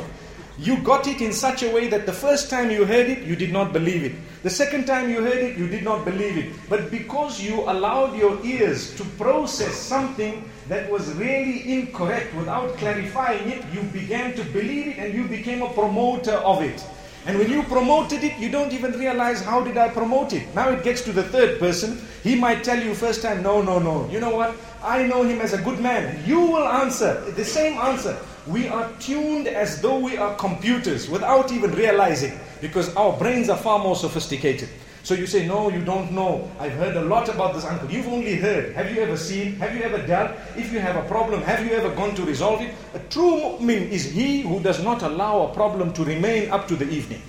You 0.57 0.77
got 0.77 1.05
it 1.07 1.19
in 1.19 1.33
such 1.33 1.63
a 1.63 1.69
way 1.69 1.89
that 1.89 2.05
the 2.05 2.13
first 2.13 2.49
time 2.49 2.71
you 2.71 2.85
heard 2.85 3.09
it, 3.09 3.23
you 3.23 3.35
did 3.35 3.51
not 3.51 3.73
believe 3.73 4.03
it. 4.03 4.15
The 4.41 4.49
second 4.49 4.85
time 4.85 5.09
you 5.09 5.21
heard 5.21 5.43
it, 5.43 5.57
you 5.57 5.67
did 5.67 5.83
not 5.83 6.05
believe 6.05 6.37
it. 6.37 6.53
But 6.69 6.89
because 6.91 7.41
you 7.41 7.61
allowed 7.69 8.15
your 8.15 8.39
ears 8.45 8.95
to 8.95 9.03
process 9.19 9.75
something 9.75 10.49
that 10.69 10.89
was 10.89 11.11
really 11.15 11.73
incorrect 11.73 12.33
without 12.35 12.77
clarifying 12.77 13.49
it, 13.49 13.65
you 13.73 13.81
began 13.91 14.33
to 14.35 14.43
believe 14.45 14.87
it 14.87 14.97
and 14.97 15.13
you 15.13 15.27
became 15.27 15.61
a 15.61 15.73
promoter 15.73 16.35
of 16.35 16.61
it. 16.63 16.81
And 17.25 17.37
when 17.37 17.49
you 17.49 17.63
promoted 17.63 18.23
it, 18.23 18.37
you 18.37 18.49
don't 18.49 18.71
even 18.71 18.93
realize 18.93 19.41
how 19.41 19.61
did 19.61 19.77
I 19.77 19.89
promote 19.89 20.31
it. 20.31 20.53
Now 20.55 20.69
it 20.69 20.83
gets 20.83 21.01
to 21.01 21.11
the 21.11 21.23
third 21.23 21.59
person. 21.59 21.99
He 22.23 22.35
might 22.35 22.63
tell 22.63 22.79
you 22.79 22.93
first 22.93 23.21
time, 23.21 23.43
no, 23.43 23.61
no, 23.61 23.79
no. 23.79 24.07
You 24.09 24.19
know 24.21 24.35
what? 24.35 24.55
I 24.81 25.05
know 25.05 25.23
him 25.23 25.41
as 25.41 25.53
a 25.53 25.61
good 25.61 25.79
man. 25.79 26.23
You 26.25 26.39
will 26.39 26.67
answer 26.67 27.19
the 27.31 27.43
same 27.43 27.77
answer. 27.79 28.15
We 28.47 28.67
are 28.67 28.91
tuned 28.99 29.47
as 29.47 29.81
though 29.81 29.97
we 29.99 30.17
are 30.17 30.35
computers 30.35 31.09
without 31.09 31.51
even 31.51 31.71
realizing 31.71 32.39
because 32.61 32.95
our 32.95 33.17
brains 33.17 33.49
are 33.49 33.57
far 33.57 33.79
more 33.79 33.95
sophisticated. 33.95 34.69
So 35.01 35.13
you 35.13 35.27
say, 35.27 35.47
No, 35.47 35.69
you 35.69 35.83
don't 35.83 36.11
know. 36.11 36.49
I've 36.59 36.73
heard 36.73 36.95
a 36.95 37.01
lot 37.01 37.29
about 37.29 37.53
this 37.53 37.65
uncle. 37.65 37.89
You've 37.89 38.07
only 38.07 38.35
heard. 38.35 38.73
Have 38.75 38.91
you 38.91 39.01
ever 39.01 39.17
seen? 39.17 39.55
Have 39.57 39.75
you 39.75 39.83
ever 39.83 40.05
dealt? 40.05 40.31
If 40.55 40.71
you 40.71 40.79
have 40.79 40.95
a 40.95 41.07
problem, 41.07 41.41
have 41.41 41.65
you 41.65 41.73
ever 41.73 41.93
gone 41.95 42.15
to 42.15 42.23
resolve 42.23 42.61
it? 42.61 42.73
A 42.93 42.99
true 43.09 43.35
mu'min 43.37 43.89
is 43.89 44.05
he 44.05 44.41
who 44.41 44.59
does 44.59 44.83
not 44.83 45.01
allow 45.03 45.47
a 45.47 45.53
problem 45.53 45.93
to 45.93 46.03
remain 46.03 46.49
up 46.51 46.67
to 46.67 46.75
the 46.75 46.89
evening. 46.89 47.21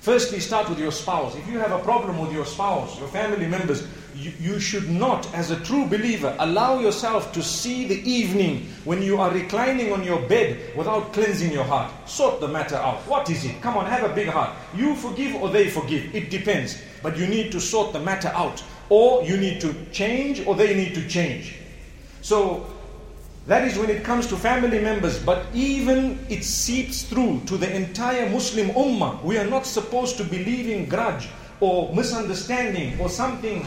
Firstly, 0.00 0.40
start 0.40 0.70
with 0.70 0.78
your 0.78 0.92
spouse. 0.92 1.36
If 1.36 1.46
you 1.48 1.58
have 1.58 1.72
a 1.72 1.80
problem 1.80 2.18
with 2.18 2.32
your 2.32 2.46
spouse, 2.46 2.98
your 2.98 3.08
family 3.08 3.46
members, 3.46 3.86
you, 4.14 4.58
should 4.58 4.88
not, 4.88 5.32
as 5.34 5.50
a 5.50 5.60
true 5.60 5.86
believer, 5.86 6.34
allow 6.40 6.78
yourself 6.80 7.32
to 7.32 7.42
see 7.42 7.86
the 7.86 8.10
evening 8.10 8.68
when 8.84 9.02
you 9.02 9.20
are 9.20 9.30
reclining 9.30 9.92
on 9.92 10.02
your 10.02 10.20
bed 10.28 10.76
without 10.76 11.12
cleansing 11.12 11.52
your 11.52 11.64
heart. 11.64 11.92
Sort 12.08 12.40
the 12.40 12.48
matter 12.48 12.76
out. 12.76 12.98
What 13.06 13.30
is 13.30 13.44
it? 13.44 13.60
Come 13.62 13.76
on, 13.76 13.86
have 13.86 14.10
a 14.10 14.14
big 14.14 14.28
heart. 14.28 14.56
You 14.74 14.94
forgive 14.96 15.36
or 15.36 15.48
they 15.50 15.68
forgive. 15.68 16.14
It 16.14 16.30
depends. 16.30 16.80
But 17.02 17.16
you 17.16 17.26
need 17.26 17.52
to 17.52 17.60
sort 17.60 17.92
the 17.92 18.00
matter 18.00 18.28
out. 18.28 18.62
Or 18.88 19.22
you 19.22 19.36
need 19.36 19.60
to 19.60 19.74
change 19.92 20.44
or 20.46 20.54
they 20.54 20.74
need 20.74 20.94
to 20.94 21.06
change. 21.08 21.56
So, 22.22 22.66
that 23.46 23.66
is 23.66 23.78
when 23.78 23.88
it 23.88 24.04
comes 24.04 24.26
to 24.26 24.36
family 24.36 24.78
members, 24.78 25.18
but 25.18 25.46
even 25.54 26.18
it 26.28 26.44
seeps 26.44 27.04
through 27.04 27.40
to 27.46 27.56
the 27.56 27.74
entire 27.74 28.28
Muslim 28.28 28.68
ummah. 28.70 29.22
We 29.22 29.38
are 29.38 29.46
not 29.46 29.64
supposed 29.64 30.18
to 30.18 30.24
believe 30.24 30.68
in 30.68 30.86
grudge 30.86 31.28
or 31.60 31.94
misunderstanding 31.94 33.00
or 33.00 33.08
something 33.08 33.64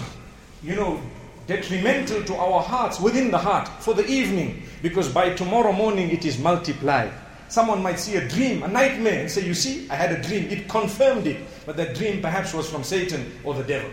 you 0.64 0.76
know, 0.76 1.02
detrimental 1.48 2.24
to 2.24 2.36
our 2.36 2.62
hearts 2.62 3.00
within 3.00 3.32
the 3.32 3.38
heart 3.38 3.68
for 3.68 3.94
the 3.94 4.06
evening 4.08 4.64
because 4.82 5.10
by 5.10 5.34
tomorrow 5.34 5.72
morning 5.72 6.10
it 6.10 6.26
is 6.26 6.38
multiplied. 6.38 7.12
Someone 7.50 7.84
might 7.84 8.00
see 8.00 8.16
a 8.16 8.28
dream, 8.30 8.64
a 8.64 8.68
nightmare, 8.68 9.20
and 9.20 9.30
say, 9.30 9.46
You 9.46 9.54
see, 9.54 9.90
I 9.90 9.96
had 9.96 10.12
a 10.14 10.22
dream. 10.22 10.50
It 10.50 10.70
confirmed 10.70 11.28
it. 11.28 11.38
But 11.66 11.76
that 11.76 11.96
dream 11.96 12.22
perhaps 12.22 12.54
was 12.54 12.70
from 12.70 12.84
Satan 12.84 13.30
or 13.44 13.54
the 13.54 13.64
devil. 13.64 13.92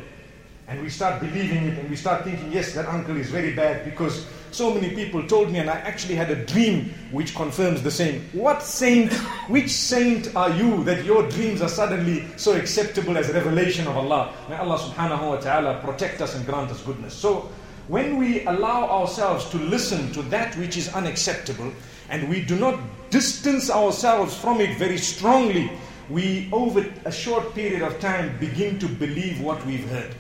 And 0.69 0.81
we 0.81 0.89
start 0.89 1.21
believing 1.21 1.65
it 1.65 1.79
and 1.79 1.91
we 1.91 1.97
start 1.97 2.23
thinking, 2.23 2.53
Yes, 2.53 2.75
that 2.75 2.87
uncle 2.87 3.17
is 3.17 3.31
very 3.31 3.55
bad 3.55 3.85
because 3.85 4.27
so 4.51 4.73
many 4.73 4.95
people 4.95 5.27
told 5.27 5.51
me, 5.51 5.59
and 5.59 5.69
I 5.69 5.77
actually 5.79 6.15
had 6.15 6.31
a 6.31 6.45
dream 6.47 6.93
which 7.11 7.35
confirms 7.35 7.83
the 7.83 7.91
same. 7.91 8.23
What 8.33 8.63
saint, 8.63 9.13
which 9.49 9.71
saint 9.71 10.35
are 10.35 10.51
you 10.51 10.85
that 10.85 11.05
your 11.05 11.29
dreams 11.29 11.63
are 11.63 11.69
suddenly 11.69 12.25
so 12.37 12.55
acceptable 12.55 13.17
as 13.19 13.29
revelation 13.33 13.87
of 13.87 13.97
Allah? 13.97 14.33
May 14.49 14.57
Allah 14.57 14.79
subhanahu 14.79 15.29
wa 15.29 15.37
ta'ala 15.37 15.81
protect 15.81 16.21
us 16.21 16.35
and 16.35 16.45
grant 16.47 16.71
us 16.71 16.83
goodness. 16.83 17.15
So, 17.15 17.51
when 17.89 18.19
we 18.19 18.45
allow 18.45 18.89
ourselves 18.89 19.49
to 19.51 19.57
listen 19.57 20.13
to 20.13 20.23
that 20.25 20.55
which 20.57 20.77
is 20.77 20.93
unacceptable 20.95 21.73
and 22.11 22.29
we 22.29 22.43
do 22.43 22.57
not 22.57 22.79
distance 23.11 23.71
ourselves 23.71 24.37
from 24.37 24.61
it 24.61 24.77
very 24.79 24.99
strongly, 24.99 25.71
we 26.11 26.49
over 26.53 26.85
a 27.05 27.13
short 27.13 27.55
period 27.55 27.83
of 27.83 27.99
time 28.01 28.37
begin 28.39 28.79
to 28.79 28.89
believe 28.89 29.41
what 29.41 29.65
we've 29.67 29.89
heard. 29.89 30.15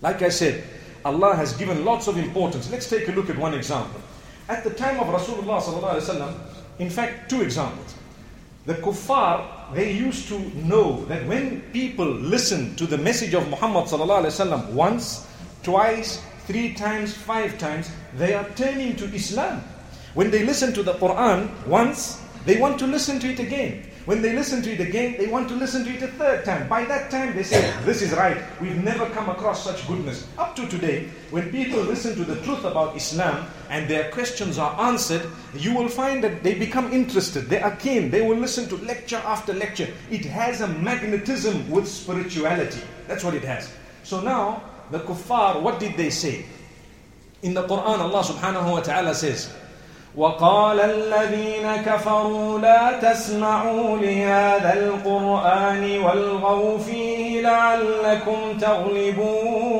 Like 0.00 0.22
I 0.22 0.28
said, 0.28 0.62
Allah 1.06 1.36
has 1.36 1.52
given 1.52 1.84
lots 1.84 2.08
of 2.08 2.18
importance. 2.18 2.68
Let's 2.68 2.90
take 2.90 3.06
a 3.06 3.12
look 3.12 3.30
at 3.30 3.38
one 3.38 3.54
example. 3.54 4.00
At 4.48 4.64
the 4.64 4.70
time 4.70 4.98
of 4.98 5.06
Rasulullah 5.06 6.34
in 6.80 6.90
fact, 6.90 7.30
two 7.30 7.42
examples. 7.42 7.94
The 8.66 8.74
kuffar, 8.74 9.72
they 9.72 9.92
used 9.92 10.26
to 10.28 10.38
know 10.66 11.04
that 11.04 11.24
when 11.28 11.60
people 11.72 12.06
listen 12.06 12.74
to 12.74 12.86
the 12.86 12.98
message 12.98 13.34
of 13.34 13.48
Muhammad 13.48 13.86
once, 14.74 15.28
twice, 15.62 16.20
three 16.48 16.74
times, 16.74 17.14
five 17.14 17.56
times, 17.56 17.88
they 18.16 18.34
are 18.34 18.48
turning 18.56 18.96
to 18.96 19.04
Islam. 19.14 19.62
When 20.14 20.32
they 20.32 20.44
listen 20.44 20.72
to 20.74 20.82
the 20.82 20.94
Quran 20.94 21.48
once, 21.68 22.20
they 22.46 22.58
want 22.58 22.80
to 22.80 22.86
listen 22.88 23.20
to 23.20 23.28
it 23.28 23.38
again. 23.38 23.86
When 24.06 24.22
they 24.22 24.34
listen 24.36 24.62
to 24.62 24.70
it 24.70 24.78
again, 24.78 25.16
they 25.18 25.26
want 25.26 25.48
to 25.48 25.56
listen 25.56 25.84
to 25.84 25.90
it 25.90 26.00
a 26.00 26.06
third 26.06 26.44
time. 26.44 26.68
By 26.68 26.84
that 26.84 27.10
time, 27.10 27.34
they 27.34 27.42
say, 27.42 27.74
This 27.84 28.02
is 28.02 28.12
right. 28.12 28.38
We've 28.60 28.82
never 28.82 29.10
come 29.10 29.28
across 29.28 29.64
such 29.64 29.84
goodness. 29.88 30.28
Up 30.38 30.54
to 30.54 30.68
today, 30.68 31.08
when 31.32 31.50
people 31.50 31.80
listen 31.80 32.14
to 32.14 32.24
the 32.24 32.40
truth 32.42 32.62
about 32.64 32.94
Islam 32.94 33.48
and 33.68 33.90
their 33.90 34.12
questions 34.12 34.58
are 34.58 34.80
answered, 34.80 35.28
you 35.54 35.74
will 35.74 35.88
find 35.88 36.22
that 36.22 36.44
they 36.44 36.54
become 36.54 36.92
interested. 36.92 37.50
They 37.50 37.60
are 37.60 37.74
keen. 37.74 38.08
They 38.08 38.22
will 38.22 38.36
listen 38.36 38.68
to 38.68 38.76
lecture 38.76 39.20
after 39.26 39.52
lecture. 39.52 39.92
It 40.08 40.24
has 40.26 40.60
a 40.60 40.68
magnetism 40.68 41.68
with 41.68 41.88
spirituality. 41.88 42.82
That's 43.08 43.24
what 43.24 43.34
it 43.34 43.42
has. 43.42 43.72
So 44.04 44.20
now, 44.20 44.62
the 44.92 45.00
kuffar, 45.00 45.60
what 45.60 45.80
did 45.80 45.96
they 45.96 46.10
say? 46.10 46.46
In 47.42 47.54
the 47.54 47.66
Quran, 47.66 47.98
Allah 47.98 48.22
subhanahu 48.22 48.70
wa 48.70 48.80
ta'ala 48.82 49.16
says, 49.16 49.52
وقال 50.16 50.80
الذين 50.80 51.76
كفروا 51.86 52.58
لا 52.58 53.12
تسمعوا 53.12 53.98
لهذا 53.98 54.72
القرآن 54.72 55.98
والغوا 55.98 56.78
فيه 56.78 57.40
لعلكم 57.40 58.58
تغلبون 58.60 59.76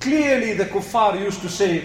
Clearly 0.00 0.54
the 0.54 0.64
kuffar 0.64 1.20
used 1.20 1.42
to 1.42 1.48
say, 1.50 1.82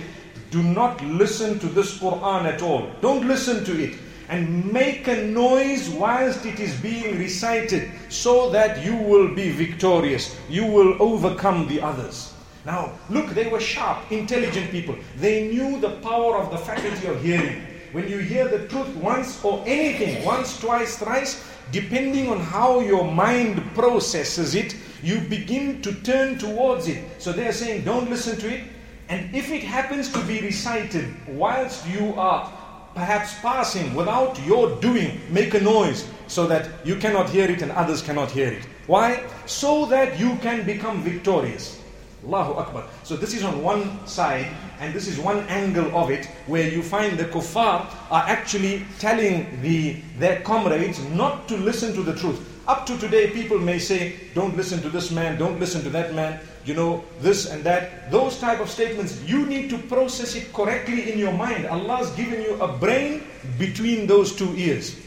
do 0.50 0.63
not 0.63 1.03
listen 1.03 1.60
to 1.60 1.67
this 1.67 2.00
Quran 2.00 2.46
at 2.46 2.62
all. 2.62 2.88
Don't 3.01 3.27
listen 3.27 3.65
to 3.65 3.74
it. 3.84 3.96
And 4.29 4.72
make 4.72 5.10
a 5.10 5.25
noise 5.27 5.89
whilst 5.89 6.46
it 6.46 6.62
is 6.62 6.74
being 6.79 7.20
recited 7.20 7.91
so 8.08 8.50
that 8.51 8.82
you 8.86 8.96
will 8.96 9.36
be 9.36 9.51
victorious. 9.51 10.34
You 10.50 10.65
will 10.65 10.96
overcome 11.01 11.67
the 11.67 11.82
others. 11.82 12.35
Now, 12.65 12.93
look, 13.10 13.29
they 13.29 13.48
were 13.48 13.60
sharp, 13.60 14.12
intelligent 14.12 14.72
people. 14.72 14.95
They 15.17 15.50
knew 15.50 15.79
the 15.79 15.98
power 15.98 16.38
of 16.38 16.51
the 16.51 16.57
faculty 16.57 17.07
of 17.07 17.22
hearing. 17.24 17.62
When 17.91 18.10
you 18.10 18.17
hear 18.17 18.48
the 18.48 18.67
truth 18.67 18.93
once 18.95 19.43
or 19.45 19.63
anything, 19.67 20.25
once, 20.25 20.60
twice, 20.60 20.98
thrice, 20.98 21.45
depending 21.72 22.27
on 22.27 22.39
how 22.39 22.79
your 22.79 23.10
mind 23.10 23.63
processes 23.75 24.55
it, 24.55 24.75
you 25.03 25.19
begin 25.19 25.81
to 25.84 25.93
turn 26.01 26.39
towards 26.39 26.88
it. 26.88 27.03
So 27.19 27.31
they 27.31 27.48
are 27.48 27.53
saying, 27.53 27.86
don't 27.86 28.10
listen 28.10 28.38
to 28.39 28.53
it. 28.53 28.63
And 29.10 29.34
if 29.36 29.51
it 29.51 29.63
happens 29.63 30.12
to 30.13 30.19
be 30.25 30.41
recited 30.41 31.13
whilst 31.27 31.88
you 31.88 32.15
are 32.15 32.51
perhaps 32.95 33.38
passing 33.39 33.93
without 33.93 34.43
your 34.45 34.79
doing, 34.81 35.22
make 35.29 35.53
a 35.53 35.62
noise 35.62 36.10
so 36.27 36.48
that 36.48 36.69
you 36.84 36.95
cannot 36.95 37.29
hear 37.29 37.50
it 37.50 37.62
and 37.62 37.72
others 37.74 38.01
cannot 38.01 38.31
hear 38.31 38.48
it. 38.48 38.65
Why? 38.88 39.24
So 39.45 39.86
that 39.86 40.19
you 40.19 40.36
can 40.38 40.65
become 40.65 41.03
victorious. 41.03 41.85
Allahu 42.25 42.53
Akbar. 42.53 42.84
So 43.03 43.15
this 43.15 43.34
is 43.34 43.44
on 43.44 43.62
one 43.62 44.05
side, 44.08 44.48
and 44.79 44.94
this 44.94 45.08
is 45.08 45.20
one 45.20 45.39
angle 45.48 45.96
of 45.96 46.10
it, 46.10 46.25
where 46.48 46.67
you 46.67 46.82
find 46.82 47.17
the 47.17 47.25
kuffar 47.25 47.86
are 48.10 48.24
actually 48.27 48.86
telling 49.00 49.62
the, 49.62 50.01
their 50.17 50.41
comrades 50.41 51.03
not 51.10 51.48
to 51.48 51.58
listen 51.58 51.94
to 51.94 52.01
the 52.01 52.15
truth. 52.15 52.41
Up 52.67 52.86
to 52.88 52.98
today, 52.98 53.29
people 53.29 53.60
may 53.60 53.77
say, 53.77 54.15
don't 54.34 54.58
listen 54.58 54.82
to 54.82 54.89
this 54.89 55.12
man, 55.12 55.38
don't 55.38 55.60
listen 55.60 55.84
to 55.84 55.89
that 55.91 56.15
man, 56.15 56.39
you 56.65 56.74
know, 56.74 57.03
this 57.22 57.46
and 57.46 57.63
that. 57.63 58.10
Those 58.10 58.39
type 58.39 58.60
of 58.60 58.72
statements, 58.72 59.22
you 59.22 59.46
need 59.46 59.70
to 59.70 59.77
process 59.77 60.36
it 60.36 60.51
correctly 60.51 61.12
in 61.12 61.20
your 61.20 61.34
mind. 61.34 61.67
Allah's 61.67 62.10
given 62.12 62.41
you 62.41 62.60
a 62.60 62.67
brain 62.67 63.24
between 63.60 64.08
those 64.08 64.36
two 64.36 64.51
ears. 64.55 65.00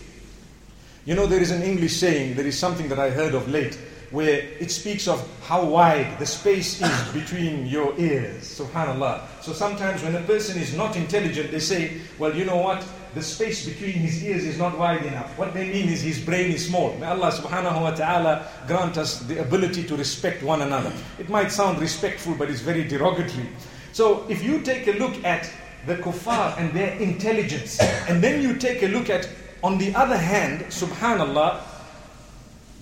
You 1.04 1.16
know, 1.16 1.26
there 1.26 1.40
is 1.40 1.50
an 1.50 1.62
English 1.62 1.96
saying, 1.96 2.36
there 2.36 2.46
is 2.46 2.56
something 2.56 2.88
that 2.90 3.00
I 3.00 3.10
heard 3.10 3.34
of 3.34 3.48
late 3.48 3.76
where 4.10 4.38
it 4.58 4.70
speaks 4.70 5.06
of 5.06 5.26
how 5.42 5.64
wide 5.64 6.18
the 6.18 6.26
space 6.26 6.80
is 6.80 7.08
between 7.12 7.66
your 7.66 7.98
ears. 7.98 8.42
Subhanallah. 8.58 9.22
So 9.42 9.52
sometimes 9.52 10.02
when 10.02 10.14
a 10.16 10.22
person 10.22 10.58
is 10.58 10.74
not 10.74 10.96
intelligent, 10.96 11.50
they 11.50 11.60
say, 11.60 12.00
well, 12.18 12.34
you 12.34 12.44
know 12.44 12.56
what? 12.56 12.84
The 13.14 13.22
space 13.22 13.66
between 13.66 13.94
his 13.94 14.22
ears 14.22 14.44
is 14.44 14.58
not 14.58 14.78
wide 14.78 15.04
enough. 15.04 15.36
What 15.38 15.54
they 15.54 15.68
mean 15.70 15.88
is 15.88 16.02
his 16.02 16.20
brain 16.20 16.52
is 16.52 16.66
small. 16.66 16.94
May 16.98 17.06
Allah 17.06 17.32
subhanahu 17.32 17.80
wa 17.80 17.90
ta'ala 17.90 18.46
grant 18.66 18.98
us 18.98 19.20
the 19.20 19.40
ability 19.40 19.84
to 19.84 19.96
respect 19.96 20.42
one 20.42 20.62
another. 20.62 20.92
It 21.18 21.28
might 21.28 21.50
sound 21.50 21.80
respectful, 21.80 22.34
but 22.34 22.50
it's 22.50 22.60
very 22.60 22.84
derogatory. 22.84 23.48
So 23.92 24.26
if 24.28 24.42
you 24.42 24.60
take 24.60 24.86
a 24.88 24.92
look 24.92 25.24
at 25.24 25.50
the 25.86 25.96
kuffar 25.96 26.56
and 26.58 26.72
their 26.72 26.96
intelligence, 26.98 27.80
and 27.80 28.22
then 28.22 28.42
you 28.42 28.56
take 28.56 28.82
a 28.82 28.88
look 28.88 29.08
at, 29.10 29.28
on 29.62 29.78
the 29.78 29.94
other 29.94 30.16
hand, 30.16 30.64
subhanallah, 30.66 31.60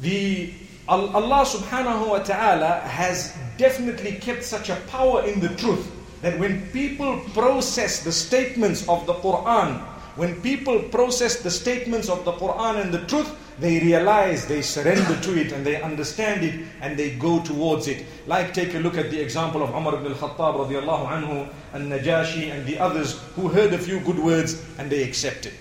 the 0.01 0.53
Allah 0.89 1.43
subhanahu 1.45 2.09
wa 2.09 2.19
ta'ala 2.21 2.81
has 2.87 3.35
definitely 3.59 4.13
kept 4.13 4.45
such 4.45 4.71
a 4.71 4.77
power 4.87 5.25
in 5.25 5.41
the 5.41 5.49
truth 5.57 5.91
that 6.23 6.39
when 6.39 6.67
people 6.71 7.21
process 7.35 8.03
the 8.05 8.13
statements 8.13 8.89
of 8.89 9.07
the 9.07 9.15
Quran, 9.15 9.81
when 10.17 10.41
people 10.43 10.81
process 10.95 11.43
the 11.43 11.51
statements 11.51 12.09
of 12.09 12.25
the 12.25 12.33
Quran 12.33 12.81
and 12.81 12.95
the 12.95 13.05
truth, 13.07 13.31
they 13.59 13.81
realize, 13.81 14.47
they 14.47 14.63
surrender 14.63 15.19
to 15.21 15.39
it 15.39 15.53
and 15.53 15.65
they 15.65 15.81
understand 15.81 16.45
it 16.45 16.67
and 16.81 16.97
they 16.97 17.17
go 17.17 17.43
towards 17.43 17.89
it. 17.89 18.05
Like 18.27 18.55
take 18.55 18.75
a 18.75 18.79
look 18.79 18.97
at 18.97 19.11
the 19.11 19.21
example 19.21 19.63
of 19.63 19.71
Umar 19.71 19.97
ibn 19.97 20.13
al-Khattab 20.13 20.69
radiallahu 20.69 21.07
anhu 21.09 21.49
and 21.73 21.91
Najashi 21.91 22.51
and 22.53 22.67
the 22.67 22.79
others 22.79 23.21
who 23.35 23.49
heard 23.49 23.73
a 23.73 23.79
few 23.79 24.01
good 24.01 24.19
words 24.19 24.63
and 24.79 24.91
they 24.91 25.03
accepted. 25.03 25.53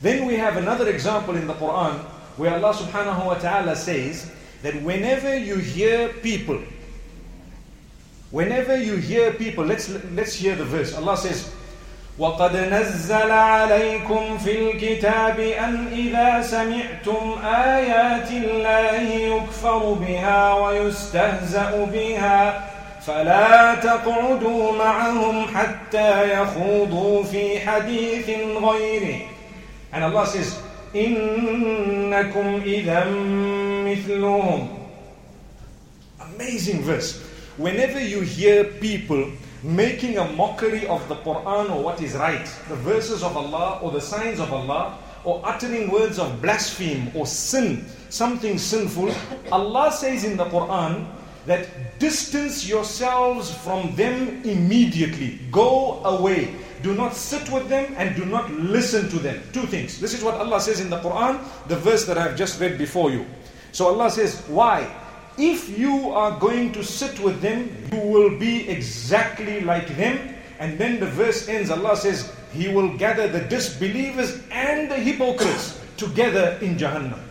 Then 0.00 0.26
we 0.26 0.36
have 0.36 0.56
another 0.56 0.88
example 0.88 1.36
in 1.36 1.46
the 1.46 1.54
Quran 1.54 2.04
where 2.37 2.53
Allah 2.53 2.73
subhanahu 2.73 3.25
wa 3.25 3.35
ta'ala 3.35 3.75
says 3.75 4.31
that 4.63 4.81
whenever 4.81 5.37
you 5.37 5.55
hear 5.57 6.09
people 6.21 6.59
Whenever 8.31 8.75
you 8.75 8.97
hear 8.97 9.31
people, 9.31 9.63
let's, 9.63 9.87
let's 10.11 10.33
hear 10.35 10.55
the 10.55 10.65
verse. 10.65 10.93
Allah 10.93 11.15
says, 11.15 11.49
وقد 12.19 12.55
نزل 12.55 13.31
عليكم 13.31 14.37
في 14.37 14.71
الكتاب 14.71 15.39
أن 15.39 15.87
إذا 15.93 16.41
سمعتم 16.41 17.45
آيات 17.45 18.31
الله 18.31 19.01
يكفر 19.01 19.93
بها 19.93 20.53
ويستهزأ 20.53 21.85
بها 21.93 22.69
فلا 23.01 23.75
تقعدوا 23.75 24.71
معهم 24.71 25.47
حتى 25.55 26.41
يخوضوا 26.41 27.23
في 27.23 27.59
حديث 27.59 28.29
غيره 28.63 29.19
And 29.93 30.03
Allah 30.03 30.25
says, 30.27 30.59
إنكم 30.95 32.61
إذا 32.65 33.05
مثلهم 33.85 34.67
Amazing 36.35 36.83
verse. 36.83 37.23
Whenever 37.57 37.99
you 37.99 38.21
hear 38.21 38.63
people 38.63 39.31
making 39.63 40.17
a 40.17 40.31
mockery 40.33 40.85
of 40.87 41.07
the 41.09 41.15
Quran 41.15 41.71
or 41.71 41.83
what 41.83 42.01
is 42.01 42.13
right, 42.13 42.45
the 42.69 42.75
verses 42.75 43.23
of 43.23 43.35
Allah 43.35 43.79
or 43.81 43.91
the 43.91 44.01
signs 44.01 44.39
of 44.39 44.53
Allah, 44.53 44.97
or 45.23 45.41
uttering 45.43 45.91
words 45.91 46.19
of 46.19 46.41
blaspheme 46.41 47.11
or 47.15 47.25
sin, 47.25 47.85
something 48.09 48.57
sinful, 48.57 49.11
Allah 49.51 49.91
says 49.91 50.23
in 50.23 50.37
the 50.37 50.45
Quran 50.45 51.05
that 51.45 51.67
distance 51.99 52.67
yourselves 52.67 53.51
from 53.63 53.95
them 53.95 54.43
immediately. 54.43 55.39
Go 55.51 56.03
away. 56.03 56.53
Do 56.81 56.93
not 56.93 57.13
sit 57.15 57.49
with 57.49 57.69
them 57.69 57.93
and 57.97 58.15
do 58.15 58.25
not 58.25 58.51
listen 58.51 59.09
to 59.09 59.19
them. 59.19 59.41
Two 59.53 59.65
things. 59.65 59.99
This 59.99 60.13
is 60.13 60.23
what 60.23 60.35
Allah 60.35 60.61
says 60.61 60.79
in 60.79 60.89
the 60.89 60.99
Quran, 60.99 61.39
the 61.67 61.75
verse 61.75 62.05
that 62.05 62.17
I've 62.17 62.35
just 62.35 62.59
read 62.59 62.77
before 62.77 63.11
you. 63.11 63.25
So 63.71 63.87
Allah 63.87 64.09
says, 64.11 64.41
Why? 64.47 64.87
If 65.37 65.77
you 65.77 66.11
are 66.11 66.37
going 66.39 66.71
to 66.73 66.83
sit 66.83 67.19
with 67.19 67.41
them, 67.41 67.69
you 67.91 67.99
will 67.99 68.37
be 68.39 68.67
exactly 68.69 69.61
like 69.61 69.87
them. 69.95 70.33
And 70.59 70.79
then 70.79 70.99
the 70.99 71.05
verse 71.05 71.47
ends, 71.47 71.69
Allah 71.69 71.95
says, 71.95 72.33
He 72.53 72.69
will 72.69 72.97
gather 72.97 73.27
the 73.27 73.41
disbelievers 73.41 74.41
and 74.49 74.89
the 74.89 74.97
hypocrites 74.97 75.79
together 75.97 76.57
in 76.61 76.77
Jahannam. 76.77 77.21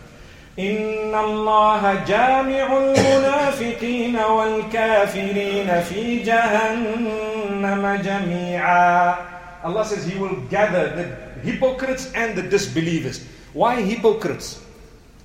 إن 0.59 1.13
الله 1.15 1.93
جامع 2.07 2.77
المنافقين 2.77 4.15
والكافرين 4.15 5.81
في 5.81 6.23
جهنم 6.23 8.01
جميعا 8.03 9.15
Allah 9.64 9.84
says 9.84 10.04
He 10.04 10.18
will 10.18 10.40
gather 10.48 10.94
the 10.94 11.40
hypocrites 11.40 12.12
and 12.14 12.36
the 12.36 12.42
disbelievers. 12.42 13.24
Why 13.52 13.80
hypocrites? 13.82 14.64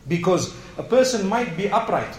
Because 0.07 0.53
a 0.77 0.83
person 0.83 1.27
might 1.27 1.57
be 1.57 1.69
upright, 1.69 2.17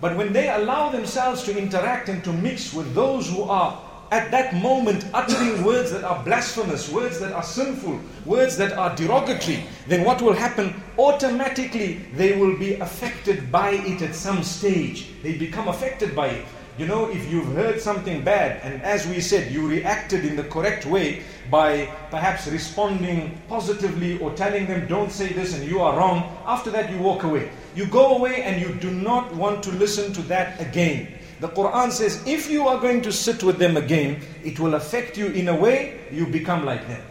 but 0.00 0.16
when 0.16 0.32
they 0.32 0.50
allow 0.50 0.90
themselves 0.90 1.42
to 1.44 1.56
interact 1.56 2.08
and 2.08 2.22
to 2.24 2.32
mix 2.32 2.74
with 2.74 2.94
those 2.94 3.28
who 3.30 3.42
are 3.42 3.80
at 4.10 4.30
that 4.30 4.54
moment 4.54 5.04
uttering 5.14 5.64
words 5.64 5.90
that 5.90 6.04
are 6.04 6.22
blasphemous, 6.24 6.90
words 6.90 7.18
that 7.18 7.32
are 7.32 7.42
sinful, 7.42 7.98
words 8.24 8.56
that 8.56 8.72
are 8.72 8.94
derogatory, 8.94 9.64
then 9.88 10.04
what 10.04 10.20
will 10.22 10.34
happen? 10.34 10.80
Automatically 10.98 11.94
they 12.14 12.38
will 12.38 12.56
be 12.56 12.74
affected 12.74 13.50
by 13.50 13.70
it 13.70 14.02
at 14.02 14.14
some 14.14 14.42
stage. 14.42 15.08
They 15.22 15.36
become 15.36 15.68
affected 15.68 16.14
by 16.14 16.28
it. 16.28 16.46
You 16.76 16.86
know, 16.86 17.08
if 17.08 17.30
you've 17.30 17.54
heard 17.54 17.80
something 17.80 18.24
bad, 18.24 18.60
and 18.64 18.82
as 18.82 19.06
we 19.06 19.20
said, 19.20 19.52
you 19.52 19.68
reacted 19.68 20.24
in 20.24 20.34
the 20.34 20.42
correct 20.42 20.86
way 20.86 21.22
by 21.48 21.86
perhaps 22.10 22.48
responding 22.48 23.40
positively 23.48 24.18
or 24.18 24.32
telling 24.34 24.66
them, 24.66 24.88
don't 24.88 25.12
say 25.12 25.32
this 25.32 25.56
and 25.56 25.68
you 25.68 25.80
are 25.80 25.96
wrong, 25.96 26.36
after 26.46 26.70
that 26.70 26.90
you 26.90 26.98
walk 26.98 27.22
away. 27.22 27.50
You 27.76 27.86
go 27.86 28.16
away 28.16 28.42
and 28.42 28.60
you 28.60 28.74
do 28.74 28.90
not 28.90 29.32
want 29.36 29.62
to 29.64 29.70
listen 29.70 30.12
to 30.14 30.22
that 30.22 30.60
again. 30.60 31.14
The 31.38 31.48
Quran 31.48 31.92
says, 31.92 32.20
if 32.26 32.50
you 32.50 32.66
are 32.66 32.80
going 32.80 33.02
to 33.02 33.12
sit 33.12 33.44
with 33.44 33.58
them 33.58 33.76
again, 33.76 34.20
it 34.42 34.58
will 34.58 34.74
affect 34.74 35.16
you 35.16 35.26
in 35.26 35.48
a 35.48 35.54
way 35.54 36.00
you 36.10 36.26
become 36.26 36.64
like 36.64 36.88
them. 36.88 37.02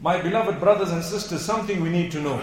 My 0.00 0.20
beloved 0.20 0.60
brothers 0.60 0.92
and 0.92 1.02
sisters, 1.02 1.42
something 1.42 1.82
we 1.82 1.90
need 1.90 2.10
to 2.12 2.20
know. 2.20 2.40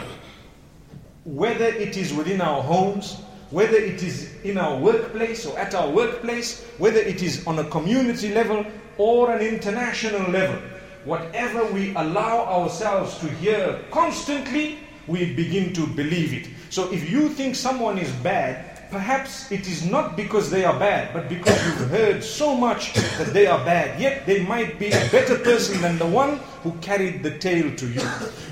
Whether 1.23 1.65
it 1.65 1.97
is 1.97 2.13
within 2.13 2.41
our 2.41 2.61
homes, 2.61 3.17
whether 3.53 3.77
it 3.77 4.01
is 4.01 4.33
in 4.43 4.57
our 4.57 4.75
workplace 4.79 5.45
or 5.45 5.55
at 5.59 5.75
our 5.75 5.87
workplace, 5.87 6.65
whether 6.79 6.97
it 6.99 7.21
is 7.21 7.45
on 7.45 7.59
a 7.59 7.63
community 7.69 8.33
level 8.33 8.65
or 8.97 9.31
an 9.31 9.45
international 9.45 10.27
level, 10.31 10.59
whatever 11.05 11.63
we 11.71 11.93
allow 11.93 12.45
ourselves 12.45 13.19
to 13.19 13.29
hear 13.37 13.79
constantly, 13.91 14.79
we 15.05 15.35
begin 15.35 15.71
to 15.71 15.85
believe 15.85 16.33
it. 16.33 16.49
So 16.71 16.91
if 16.91 17.07
you 17.07 17.29
think 17.29 17.53
someone 17.53 17.99
is 17.99 18.11
bad, 18.23 18.89
perhaps 18.89 19.51
it 19.51 19.67
is 19.67 19.85
not 19.85 20.17
because 20.17 20.49
they 20.49 20.65
are 20.65 20.79
bad, 20.79 21.13
but 21.13 21.29
because 21.29 21.53
you've 21.63 21.89
heard 21.91 22.23
so 22.23 22.55
much 22.55 22.93
that 23.19 23.33
they 23.33 23.45
are 23.45 23.63
bad. 23.63 24.01
Yet 24.01 24.25
they 24.25 24.43
might 24.43 24.79
be 24.79 24.87
a 24.87 25.09
better 25.11 25.37
person 25.37 25.79
than 25.79 25.99
the 25.99 26.07
one 26.07 26.39
who 26.63 26.71
carried 26.79 27.21
the 27.21 27.37
tale 27.37 27.75
to 27.75 27.87
you. 27.87 28.01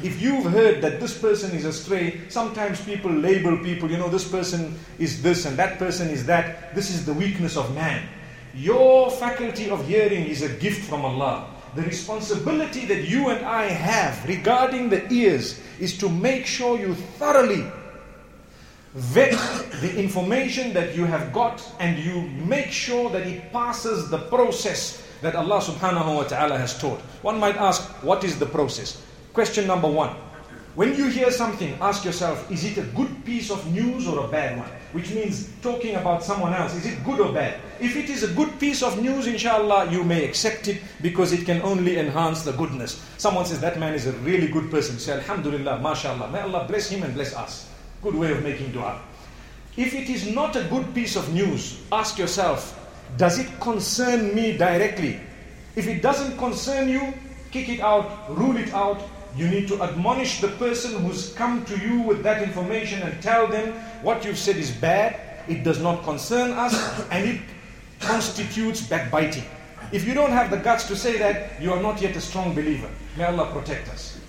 If 0.04 0.21
you've 0.21 0.45
heard 0.52 0.82
that 0.82 1.00
this 1.00 1.17
person 1.17 1.56
is 1.56 1.63
astray, 1.63 2.21
sometimes 2.28 2.84
people 2.84 3.12
label 3.12 3.58
people, 3.58 3.89
you 3.89 3.97
know, 3.97 4.10
this 4.10 4.30
person 4.30 4.78
is 5.00 5.24
this 5.24 5.45
and 5.45 5.58
that 5.58 5.80
person 5.80 6.10
is 6.10 6.26
that. 6.26 6.76
This 6.76 6.89
is 6.89 7.06
the 7.06 7.13
weakness 7.13 7.56
of 7.56 7.74
man. 7.74 8.08
Your 8.54 9.10
faculty 9.10 9.69
of 9.69 9.88
hearing 9.88 10.26
is 10.26 10.41
a 10.41 10.50
gift 10.50 10.88
from 10.89 11.06
Allah. 11.06 11.47
The 11.76 11.84
responsibility 11.84 12.86
that 12.86 13.08
you 13.08 13.30
and 13.30 13.45
I 13.45 13.63
have 13.63 14.28
regarding 14.28 14.89
the 14.89 15.08
ears 15.10 15.62
is 15.80 15.97
to 16.00 16.10
make 16.10 16.45
sure 16.45 16.78
you 16.78 16.95
thoroughly 16.95 17.63
vet 18.93 19.32
the 19.80 19.97
information 19.97 20.74
that 20.74 20.95
you 20.95 21.06
have 21.06 21.32
got 21.32 21.63
and 21.80 21.97
you 21.97 22.24
make 22.45 22.71
sure 22.71 23.10
that 23.10 23.26
it 23.26 23.54
passes 23.54 24.10
the 24.10 24.17
process 24.17 25.02
that 25.21 25.36
Allah 25.36 25.60
subhanahu 25.62 26.15
wa 26.15 26.23
ta'ala 26.23 26.57
has 26.57 26.77
taught. 26.79 26.99
One 27.21 27.39
might 27.39 27.55
ask, 27.55 27.84
what 28.03 28.23
is 28.23 28.39
the 28.39 28.45
process? 28.45 29.01
Question 29.34 29.67
number 29.67 29.88
one. 29.88 30.15
When 30.73 30.95
you 30.95 31.10
hear 31.10 31.31
something, 31.31 31.75
ask 31.81 32.05
yourself, 32.05 32.49
is 32.49 32.63
it 32.63 32.77
a 32.77 32.88
good 32.95 33.25
piece 33.25 33.51
of 33.51 33.60
news 33.73 34.07
or 34.07 34.23
a 34.23 34.27
bad 34.29 34.57
one? 34.57 34.69
Which 34.93 35.12
means 35.12 35.49
talking 35.62 35.95
about 35.95 36.23
someone 36.23 36.53
else, 36.53 36.73
is 36.75 36.86
it 36.86 37.03
good 37.03 37.19
or 37.19 37.34
bad? 37.34 37.60
If 37.81 37.97
it 37.97 38.10
is 38.10 38.23
a 38.23 38.34
good 38.34 38.57
piece 38.57 38.81
of 38.81 39.01
news, 39.01 39.27
inshallah, 39.27 39.91
you 39.91 40.03
may 40.05 40.23
accept 40.23 40.69
it 40.69 40.81
because 41.01 41.34
it 41.34 41.45
can 41.45 41.62
only 41.62 41.97
enhance 41.97 42.43
the 42.43 42.53
goodness. 42.53 43.03
Someone 43.17 43.45
says, 43.45 43.60
that 43.60 43.79
man 43.79 43.93
is 43.93 44.07
a 44.07 44.13
really 44.23 44.47
good 44.47 44.71
person. 44.71 44.97
Say, 44.97 45.12
Alhamdulillah, 45.13 45.81
mashallah. 45.81 46.31
May 46.31 46.39
Allah 46.39 46.65
bless 46.67 46.89
him 46.89 47.03
and 47.03 47.13
bless 47.13 47.36
us. 47.36 47.69
Good 48.01 48.15
way 48.15 48.31
of 48.31 48.41
making 48.41 48.71
dua. 48.71 49.01
If 49.75 49.93
it 49.93 50.10
is 50.10 50.34
not 50.34 50.55
a 50.55 50.63
good 50.63 50.93
piece 50.95 51.15
of 51.17 51.34
news, 51.34 51.81
ask 51.91 52.17
yourself, 52.17 52.77
does 53.17 53.39
it 53.39 53.47
concern 53.60 54.34
me 54.36 54.58
directly? 54.58 55.19
If 55.76 55.88
it 55.88 56.02
doesn't 56.02 56.38
concern 56.38 56.89
you, 56.89 57.13
kick 57.52 57.69
it 57.69 57.80
out, 57.80 58.36
rule 58.36 58.58
it 58.58 58.74
out. 58.74 59.02
You 59.36 59.47
need 59.47 59.67
to 59.69 59.82
admonish 59.82 60.41
the 60.41 60.50
person 60.50 61.02
who's 61.02 61.34
come 61.34 61.63
to 61.65 61.78
you 61.80 62.02
with 62.02 62.24
that 62.24 62.43
information 62.43 63.02
and 63.02 63.21
tell 63.21 63.47
them 63.47 63.74
what 64.02 64.26
you've 64.26 64.38
said 64.38 64.58
is 64.58 64.71
bad, 64.71 65.19
it 65.47 65.63
does 65.63 65.82
not 65.82 66.04
concern 66.04 66.52
us, 66.52 66.76
and 67.12 67.28
it 67.28 67.41
constitutes 68.00 68.82
backbiting. 68.82 69.45
If 69.91 70.06
you 70.06 70.13
don't 70.13 70.32
have 70.32 70.52
the 70.52 70.58
guts 70.58 70.88
to 70.88 70.95
say 70.95 71.17
that, 71.19 71.62
you 71.62 71.71
are 71.74 71.82
not 71.82 72.02
yet 72.02 72.15
a 72.15 72.21
strong 72.21 72.54
believer. 72.54 72.89
May 73.17 73.26
Allah 73.26 73.52
protect 73.52 73.89
us. 73.89 74.19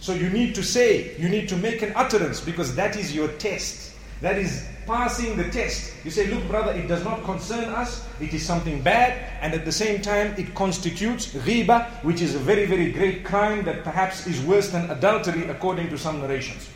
So 0.00 0.12
you 0.12 0.28
need 0.28 0.54
to 0.54 0.62
say, 0.62 1.16
you 1.18 1.28
need 1.28 1.48
to 1.48 1.56
make 1.56 1.82
an 1.82 1.92
utterance 1.96 2.40
because 2.40 2.74
that 2.76 2.96
is 2.96 3.14
your 3.14 3.28
test. 3.28 3.92
That 4.20 4.38
is 4.38 4.66
passing 4.86 5.36
the 5.36 5.50
test. 5.50 5.92
You 6.04 6.10
say, 6.10 6.28
look, 6.28 6.46
brother, 6.48 6.72
it 6.72 6.86
does 6.86 7.04
not 7.04 7.24
concern 7.24 7.64
us, 7.64 8.06
it 8.20 8.32
is 8.32 8.46
something 8.46 8.80
bad, 8.80 9.28
and 9.40 9.52
at 9.52 9.64
the 9.64 9.72
same 9.72 10.00
time, 10.00 10.34
it 10.38 10.54
constitutes 10.54 11.32
ghiba, 11.32 11.90
which 12.04 12.20
is 12.22 12.34
a 12.34 12.38
very, 12.38 12.66
very 12.66 12.92
great 12.92 13.24
crime 13.24 13.64
that 13.64 13.82
perhaps 13.84 14.26
is 14.26 14.40
worse 14.42 14.70
than 14.70 14.90
adultery 14.90 15.48
according 15.48 15.90
to 15.90 15.98
some 15.98 16.20
narrations. 16.20 16.70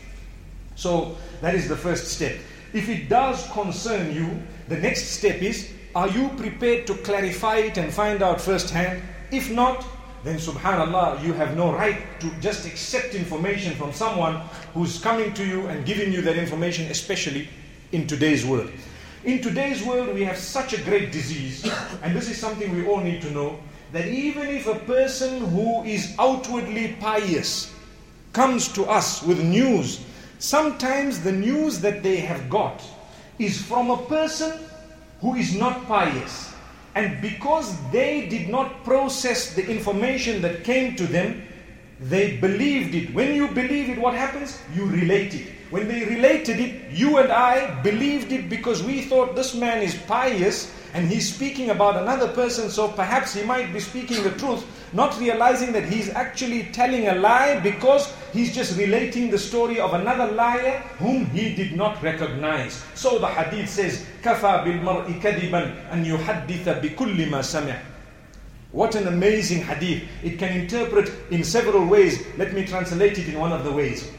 So 0.75 1.17
that 1.41 1.55
is 1.55 1.67
the 1.67 1.77
first 1.77 2.07
step. 2.07 2.35
If 2.73 2.89
it 2.89 3.09
does 3.09 3.47
concern 3.51 4.13
you, 4.13 4.41
the 4.67 4.77
next 4.77 5.07
step 5.11 5.41
is, 5.41 5.71
are 5.95 6.07
you 6.07 6.29
prepared 6.37 6.87
to 6.87 6.95
clarify 6.95 7.57
it 7.57 7.77
and 7.77 7.93
find 7.93 8.21
out 8.21 8.39
firsthand? 8.39 9.01
If 9.31 9.51
not, 9.51 9.85
then 10.23 10.37
subhanallah, 10.37 11.23
you 11.23 11.33
have 11.33 11.57
no 11.57 11.73
right 11.73 11.97
to 12.19 12.29
just 12.39 12.65
accept 12.65 13.15
information 13.15 13.73
from 13.75 13.91
someone 13.91 14.35
who's 14.73 14.99
coming 14.99 15.33
to 15.33 15.45
you 15.45 15.67
and 15.67 15.85
giving 15.85 16.13
you 16.13 16.21
that 16.21 16.37
information, 16.37 16.89
especially 16.91 17.49
in 17.91 18.07
today's 18.07 18.45
world. 18.45 18.71
In 19.23 19.41
today's 19.41 19.83
world, 19.83 20.13
we 20.13 20.23
have 20.23 20.37
such 20.37 20.73
a 20.73 20.81
great 20.81 21.11
disease, 21.11 21.69
and 22.03 22.15
this 22.15 22.29
is 22.29 22.37
something 22.37 22.73
we 22.75 22.87
all 22.87 22.99
need 22.99 23.21
to 23.21 23.31
know 23.31 23.59
that 23.91 24.07
even 24.07 24.47
if 24.47 24.67
a 24.67 24.79
person 24.79 25.45
who 25.49 25.83
is 25.83 26.15
outwardly 26.17 26.95
pious 26.99 27.73
comes 28.33 28.69
to 28.69 28.85
us 28.85 29.21
with 29.23 29.43
news, 29.43 30.03
sometimes 30.39 31.21
the 31.21 31.31
news 31.31 31.79
that 31.81 32.01
they 32.01 32.17
have 32.17 32.49
got 32.49 32.81
is 33.37 33.61
from 33.61 33.89
a 33.89 33.97
person 34.05 34.57
who 35.19 35.35
is 35.35 35.53
not 35.55 35.85
pious. 35.87 36.53
And 36.95 37.21
because 37.21 37.75
they 37.91 38.27
did 38.27 38.49
not 38.49 38.83
process 38.83 39.53
the 39.53 39.65
information 39.65 40.41
that 40.41 40.63
came 40.63 40.95
to 40.95 41.05
them, 41.05 41.43
they 41.99 42.37
believed 42.37 42.95
it. 42.95 43.13
When 43.13 43.35
you 43.35 43.47
believe 43.49 43.89
it, 43.89 43.97
what 43.97 44.13
happens? 44.13 44.59
You 44.73 44.85
relate 44.85 45.33
it. 45.33 45.47
When 45.70 45.88
they 45.88 46.04
related 46.04 46.60
it, 46.60 46.90
you 46.90 47.18
and 47.18 47.32
I 47.32 47.80
believed 47.82 48.32
it 48.32 48.48
because 48.48 48.82
we 48.82 49.02
thought 49.02 49.34
this 49.34 49.54
man 49.54 49.82
is 49.82 49.94
pious 50.06 50.72
and 50.94 51.08
he's 51.08 51.34
speaking 51.34 51.70
about 51.70 51.96
another 51.96 52.28
person, 52.28 52.70
so 52.70 52.88
perhaps 52.88 53.34
he 53.34 53.42
might 53.42 53.72
be 53.72 53.80
speaking 53.80 54.22
the 54.22 54.30
truth, 54.30 54.64
not 54.92 55.18
realizing 55.18 55.72
that 55.72 55.84
he's 55.84 56.08
actually 56.10 56.64
telling 56.72 57.08
a 57.08 57.14
lie 57.14 57.60
because 57.60 58.14
he's 58.32 58.54
just 58.54 58.78
relating 58.78 59.30
the 59.30 59.38
story 59.38 59.78
of 59.78 59.94
another 59.94 60.32
liar 60.32 60.78
whom 60.98 61.26
he 61.26 61.54
did 61.54 61.76
not 61.76 62.02
recognize. 62.02 62.82
So 62.94 63.18
the 63.18 63.26
hadith 63.26 63.68
says, 63.68 64.06
كَفَى 64.22 64.64
بِالْمَرْءِ 64.64 65.20
كَذِبًا 65.20 65.90
أَن 65.92 66.04
يُحَدِّثَ 66.06 66.80
بِكُلِّ 66.80 67.28
مَا 67.28 67.42
سَمِعَ 67.42 67.76
what 68.72 68.94
an 68.94 69.08
amazing 69.08 69.62
hadith. 69.62 70.02
It 70.22 70.38
can 70.38 70.52
interpret 70.52 71.10
in 71.30 71.42
several 71.44 71.86
ways. 71.86 72.22
Let 72.36 72.52
me 72.52 72.66
translate 72.66 73.16
it 73.18 73.26
in 73.26 73.38
one 73.38 73.50
of 73.50 73.64
the 73.64 73.72
ways. 73.72 74.10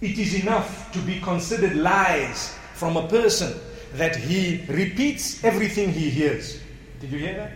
It 0.00 0.18
is 0.18 0.34
enough 0.34 0.90
to 0.92 0.98
be 1.00 1.20
considered 1.20 1.76
lies 1.76 2.56
from 2.72 2.96
a 2.96 3.06
person 3.06 3.52
that 3.94 4.16
he 4.16 4.64
repeats 4.68 5.44
everything 5.44 5.92
he 5.92 6.08
hears. 6.08 6.58
Did 7.00 7.12
you 7.12 7.18
hear 7.18 7.34
that? 7.34 7.52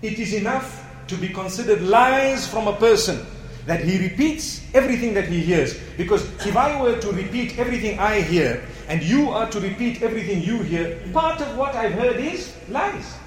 It 0.00 0.20
is 0.20 0.32
enough 0.32 0.86
to 1.08 1.16
be 1.16 1.28
considered 1.28 1.82
lies 1.82 2.46
from 2.46 2.68
a 2.68 2.76
person 2.76 3.26
that 3.66 3.82
he 3.82 3.98
repeats 3.98 4.62
everything 4.72 5.14
that 5.14 5.26
he 5.26 5.40
hears. 5.40 5.78
Because 5.96 6.22
if 6.46 6.56
I 6.56 6.80
were 6.80 6.96
to 6.98 7.10
repeat 7.10 7.58
everything 7.58 7.98
I 7.98 8.20
hear 8.20 8.62
and 8.88 9.02
you 9.02 9.30
are 9.30 9.50
to 9.50 9.58
repeat 9.58 10.00
everything 10.00 10.42
you 10.42 10.62
hear, 10.62 11.02
part 11.12 11.40
of 11.40 11.56
what 11.56 11.74
I've 11.74 11.92
heard 11.94 12.16
is 12.16 12.54
lies. 12.68 13.18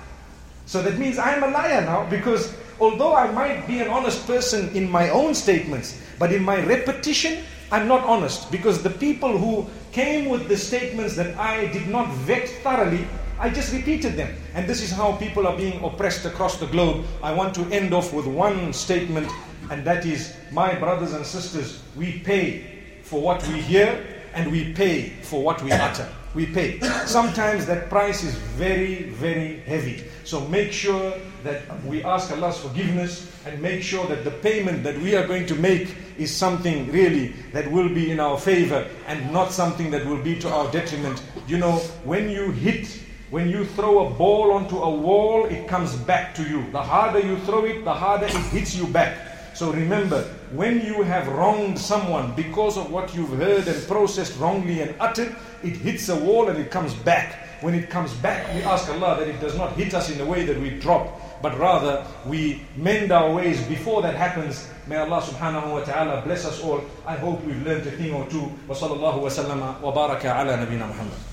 So 0.65 0.82
that 0.82 0.97
means 0.97 1.19
I'm 1.19 1.43
a 1.43 1.47
liar 1.47 1.82
now 1.82 2.10
because 2.10 2.56
although 2.80 3.13
I 3.13 3.30
might 3.32 3.67
be 3.67 3.80
an 3.80 3.89
honest 3.89 4.26
person 4.26 4.69
in 4.73 4.89
my 4.89 5.10
own 5.10 5.36
statements, 5.36 5.99
but 6.17 6.32
in 6.32 6.41
my 6.41 6.63
repetition, 6.63 7.43
I'm 7.73 7.88
not 7.88 8.03
honest 8.03 8.51
because 8.51 8.83
the 8.83 8.91
people 8.91 9.36
who 9.36 9.65
came 9.91 10.29
with 10.29 10.47
the 10.47 10.55
statements 10.55 11.15
that 11.15 11.36
I 11.39 11.65
did 11.73 11.88
not 11.88 12.07
vet 12.17 12.47
thoroughly, 12.47 13.07
I 13.39 13.49
just 13.49 13.73
repeated 13.73 14.13
them. 14.15 14.31
And 14.53 14.69
this 14.69 14.83
is 14.83 14.91
how 14.91 15.13
people 15.13 15.47
are 15.47 15.57
being 15.57 15.83
oppressed 15.83 16.23
across 16.25 16.59
the 16.59 16.67
globe. 16.67 17.03
I 17.23 17.33
want 17.33 17.55
to 17.55 17.63
end 17.71 17.91
off 17.91 18.13
with 18.13 18.27
one 18.27 18.73
statement, 18.73 19.27
and 19.71 19.83
that 19.86 20.05
is 20.05 20.36
my 20.51 20.75
brothers 20.75 21.13
and 21.13 21.25
sisters, 21.25 21.81
we 21.95 22.19
pay 22.19 22.99
for 23.01 23.19
what 23.19 23.41
we 23.47 23.59
hear 23.59 24.05
and 24.36 24.51
we 24.51 24.71
pay 24.73 25.09
for 25.23 25.41
what 25.41 25.59
we 25.63 25.71
utter 25.71 26.07
we 26.34 26.48
pay. 26.48 26.80
Sometimes 27.06 27.65
that 27.67 27.89
price 27.89 28.24
is 28.24 28.36
very, 28.36 29.04
very 29.04 29.60
heavy. 29.62 30.04
So 30.24 30.41
make 30.48 30.72
sure 30.72 31.13
that 31.43 31.62
we 31.84 32.04
ask 32.04 32.32
Allah's 32.32 32.58
forgiveness 32.58 33.30
and 33.46 33.62
make 33.62 33.84
sure 33.84 34.08
that 34.08 34.24
the 34.24 34.32
payment 34.32 34.84
that 34.84 34.98
we 34.98 35.15
are 35.15 35.28
going 35.28 35.46
to 35.48 35.56
make 35.56 35.96
is 36.17 36.34
something 36.36 36.91
really 36.91 37.28
that 37.52 37.69
will 37.69 37.89
be 37.89 38.12
in 38.12 38.19
our 38.19 38.38
favor 38.38 38.88
and 39.08 39.32
not 39.32 39.52
something 39.52 39.91
that 39.91 40.06
will 40.06 40.22
be 40.22 40.39
to 40.39 40.50
our 40.50 40.72
detriment. 40.72 41.22
You 41.48 41.58
know, 41.58 41.78
when 42.04 42.30
you 42.30 42.52
hit, 42.52 42.88
when 43.30 43.50
you 43.50 43.65
throw 43.65 44.08
a 44.08 44.10
ball 44.12 44.54
onto 44.54 44.78
a 44.78 44.89
wall, 44.89 45.46
it 45.46 45.67
comes 45.67 45.96
back 45.96 46.34
to 46.36 46.43
you. 46.43 46.69
The 46.72 46.82
harder 46.82 47.19
you 47.19 47.38
throw 47.39 47.65
it, 47.65 47.84
the 47.84 47.93
harder 47.93 48.28
it 48.28 48.46
hits 48.52 48.76
you 48.76 48.88
back. 48.88 49.33
So 49.63 49.71
remember, 49.71 50.23
when 50.52 50.86
you 50.86 51.04
have 51.04 51.26
wronged 51.30 51.80
someone 51.80 52.36
because 52.36 52.76
of 52.76 52.91
what 52.91 53.15
you've 53.15 53.30
heard 53.39 53.65
and 53.65 53.88
processed 53.88 54.38
wrongly 54.38 54.82
and 54.82 54.93
uttered, 54.99 55.34
it 55.63 55.78
hits 55.78 56.10
a 56.10 56.17
wall 56.17 56.49
and 56.49 56.60
it 56.60 56.69
comes 56.69 56.93
back. 56.93 57.47
When 57.62 57.73
it 57.73 57.89
comes 57.89 58.12
back, 58.15 58.54
we 58.54 58.62
ask 58.63 58.89
Allah 58.89 59.15
that 59.19 59.30
it 59.30 59.39
does 59.39 59.58
not 59.58 59.71
hit 59.78 59.93
us 59.93 60.10
in 60.10 60.19
a 60.19 60.26
way 60.26 60.45
that 60.45 60.60
we 60.60 60.71
drop, 60.71 61.41
but 61.41 61.58
rather 61.58 62.06
we 62.26 62.63
mend 62.76 63.13
our 63.13 63.32
ways 63.34 63.65
before 63.67 64.02
that 64.02 64.15
happens. 64.15 64.67
May 64.86 64.97
Allah 64.97 65.21
subhanahu 65.21 65.71
wa 65.71 65.80
ta'ala 65.86 66.23
bless 66.26 66.43
us 66.43 66.62
all. 66.62 66.84
I 67.08 67.15
hope 67.15 67.41
we've 67.45 67.63
learned 67.65 67.88
a 67.88 67.91
thing 67.91 68.13
or 68.13 68.28
two. 68.28 68.52
Wa 68.67 68.76
sallallahu 68.76 69.21
wa 69.21 69.30
sallama 69.30 69.80
wa 69.80 69.91
baraka 69.95 70.28
ala 70.28 70.58
nabina 70.58 70.89
Muhammad. 70.89 71.33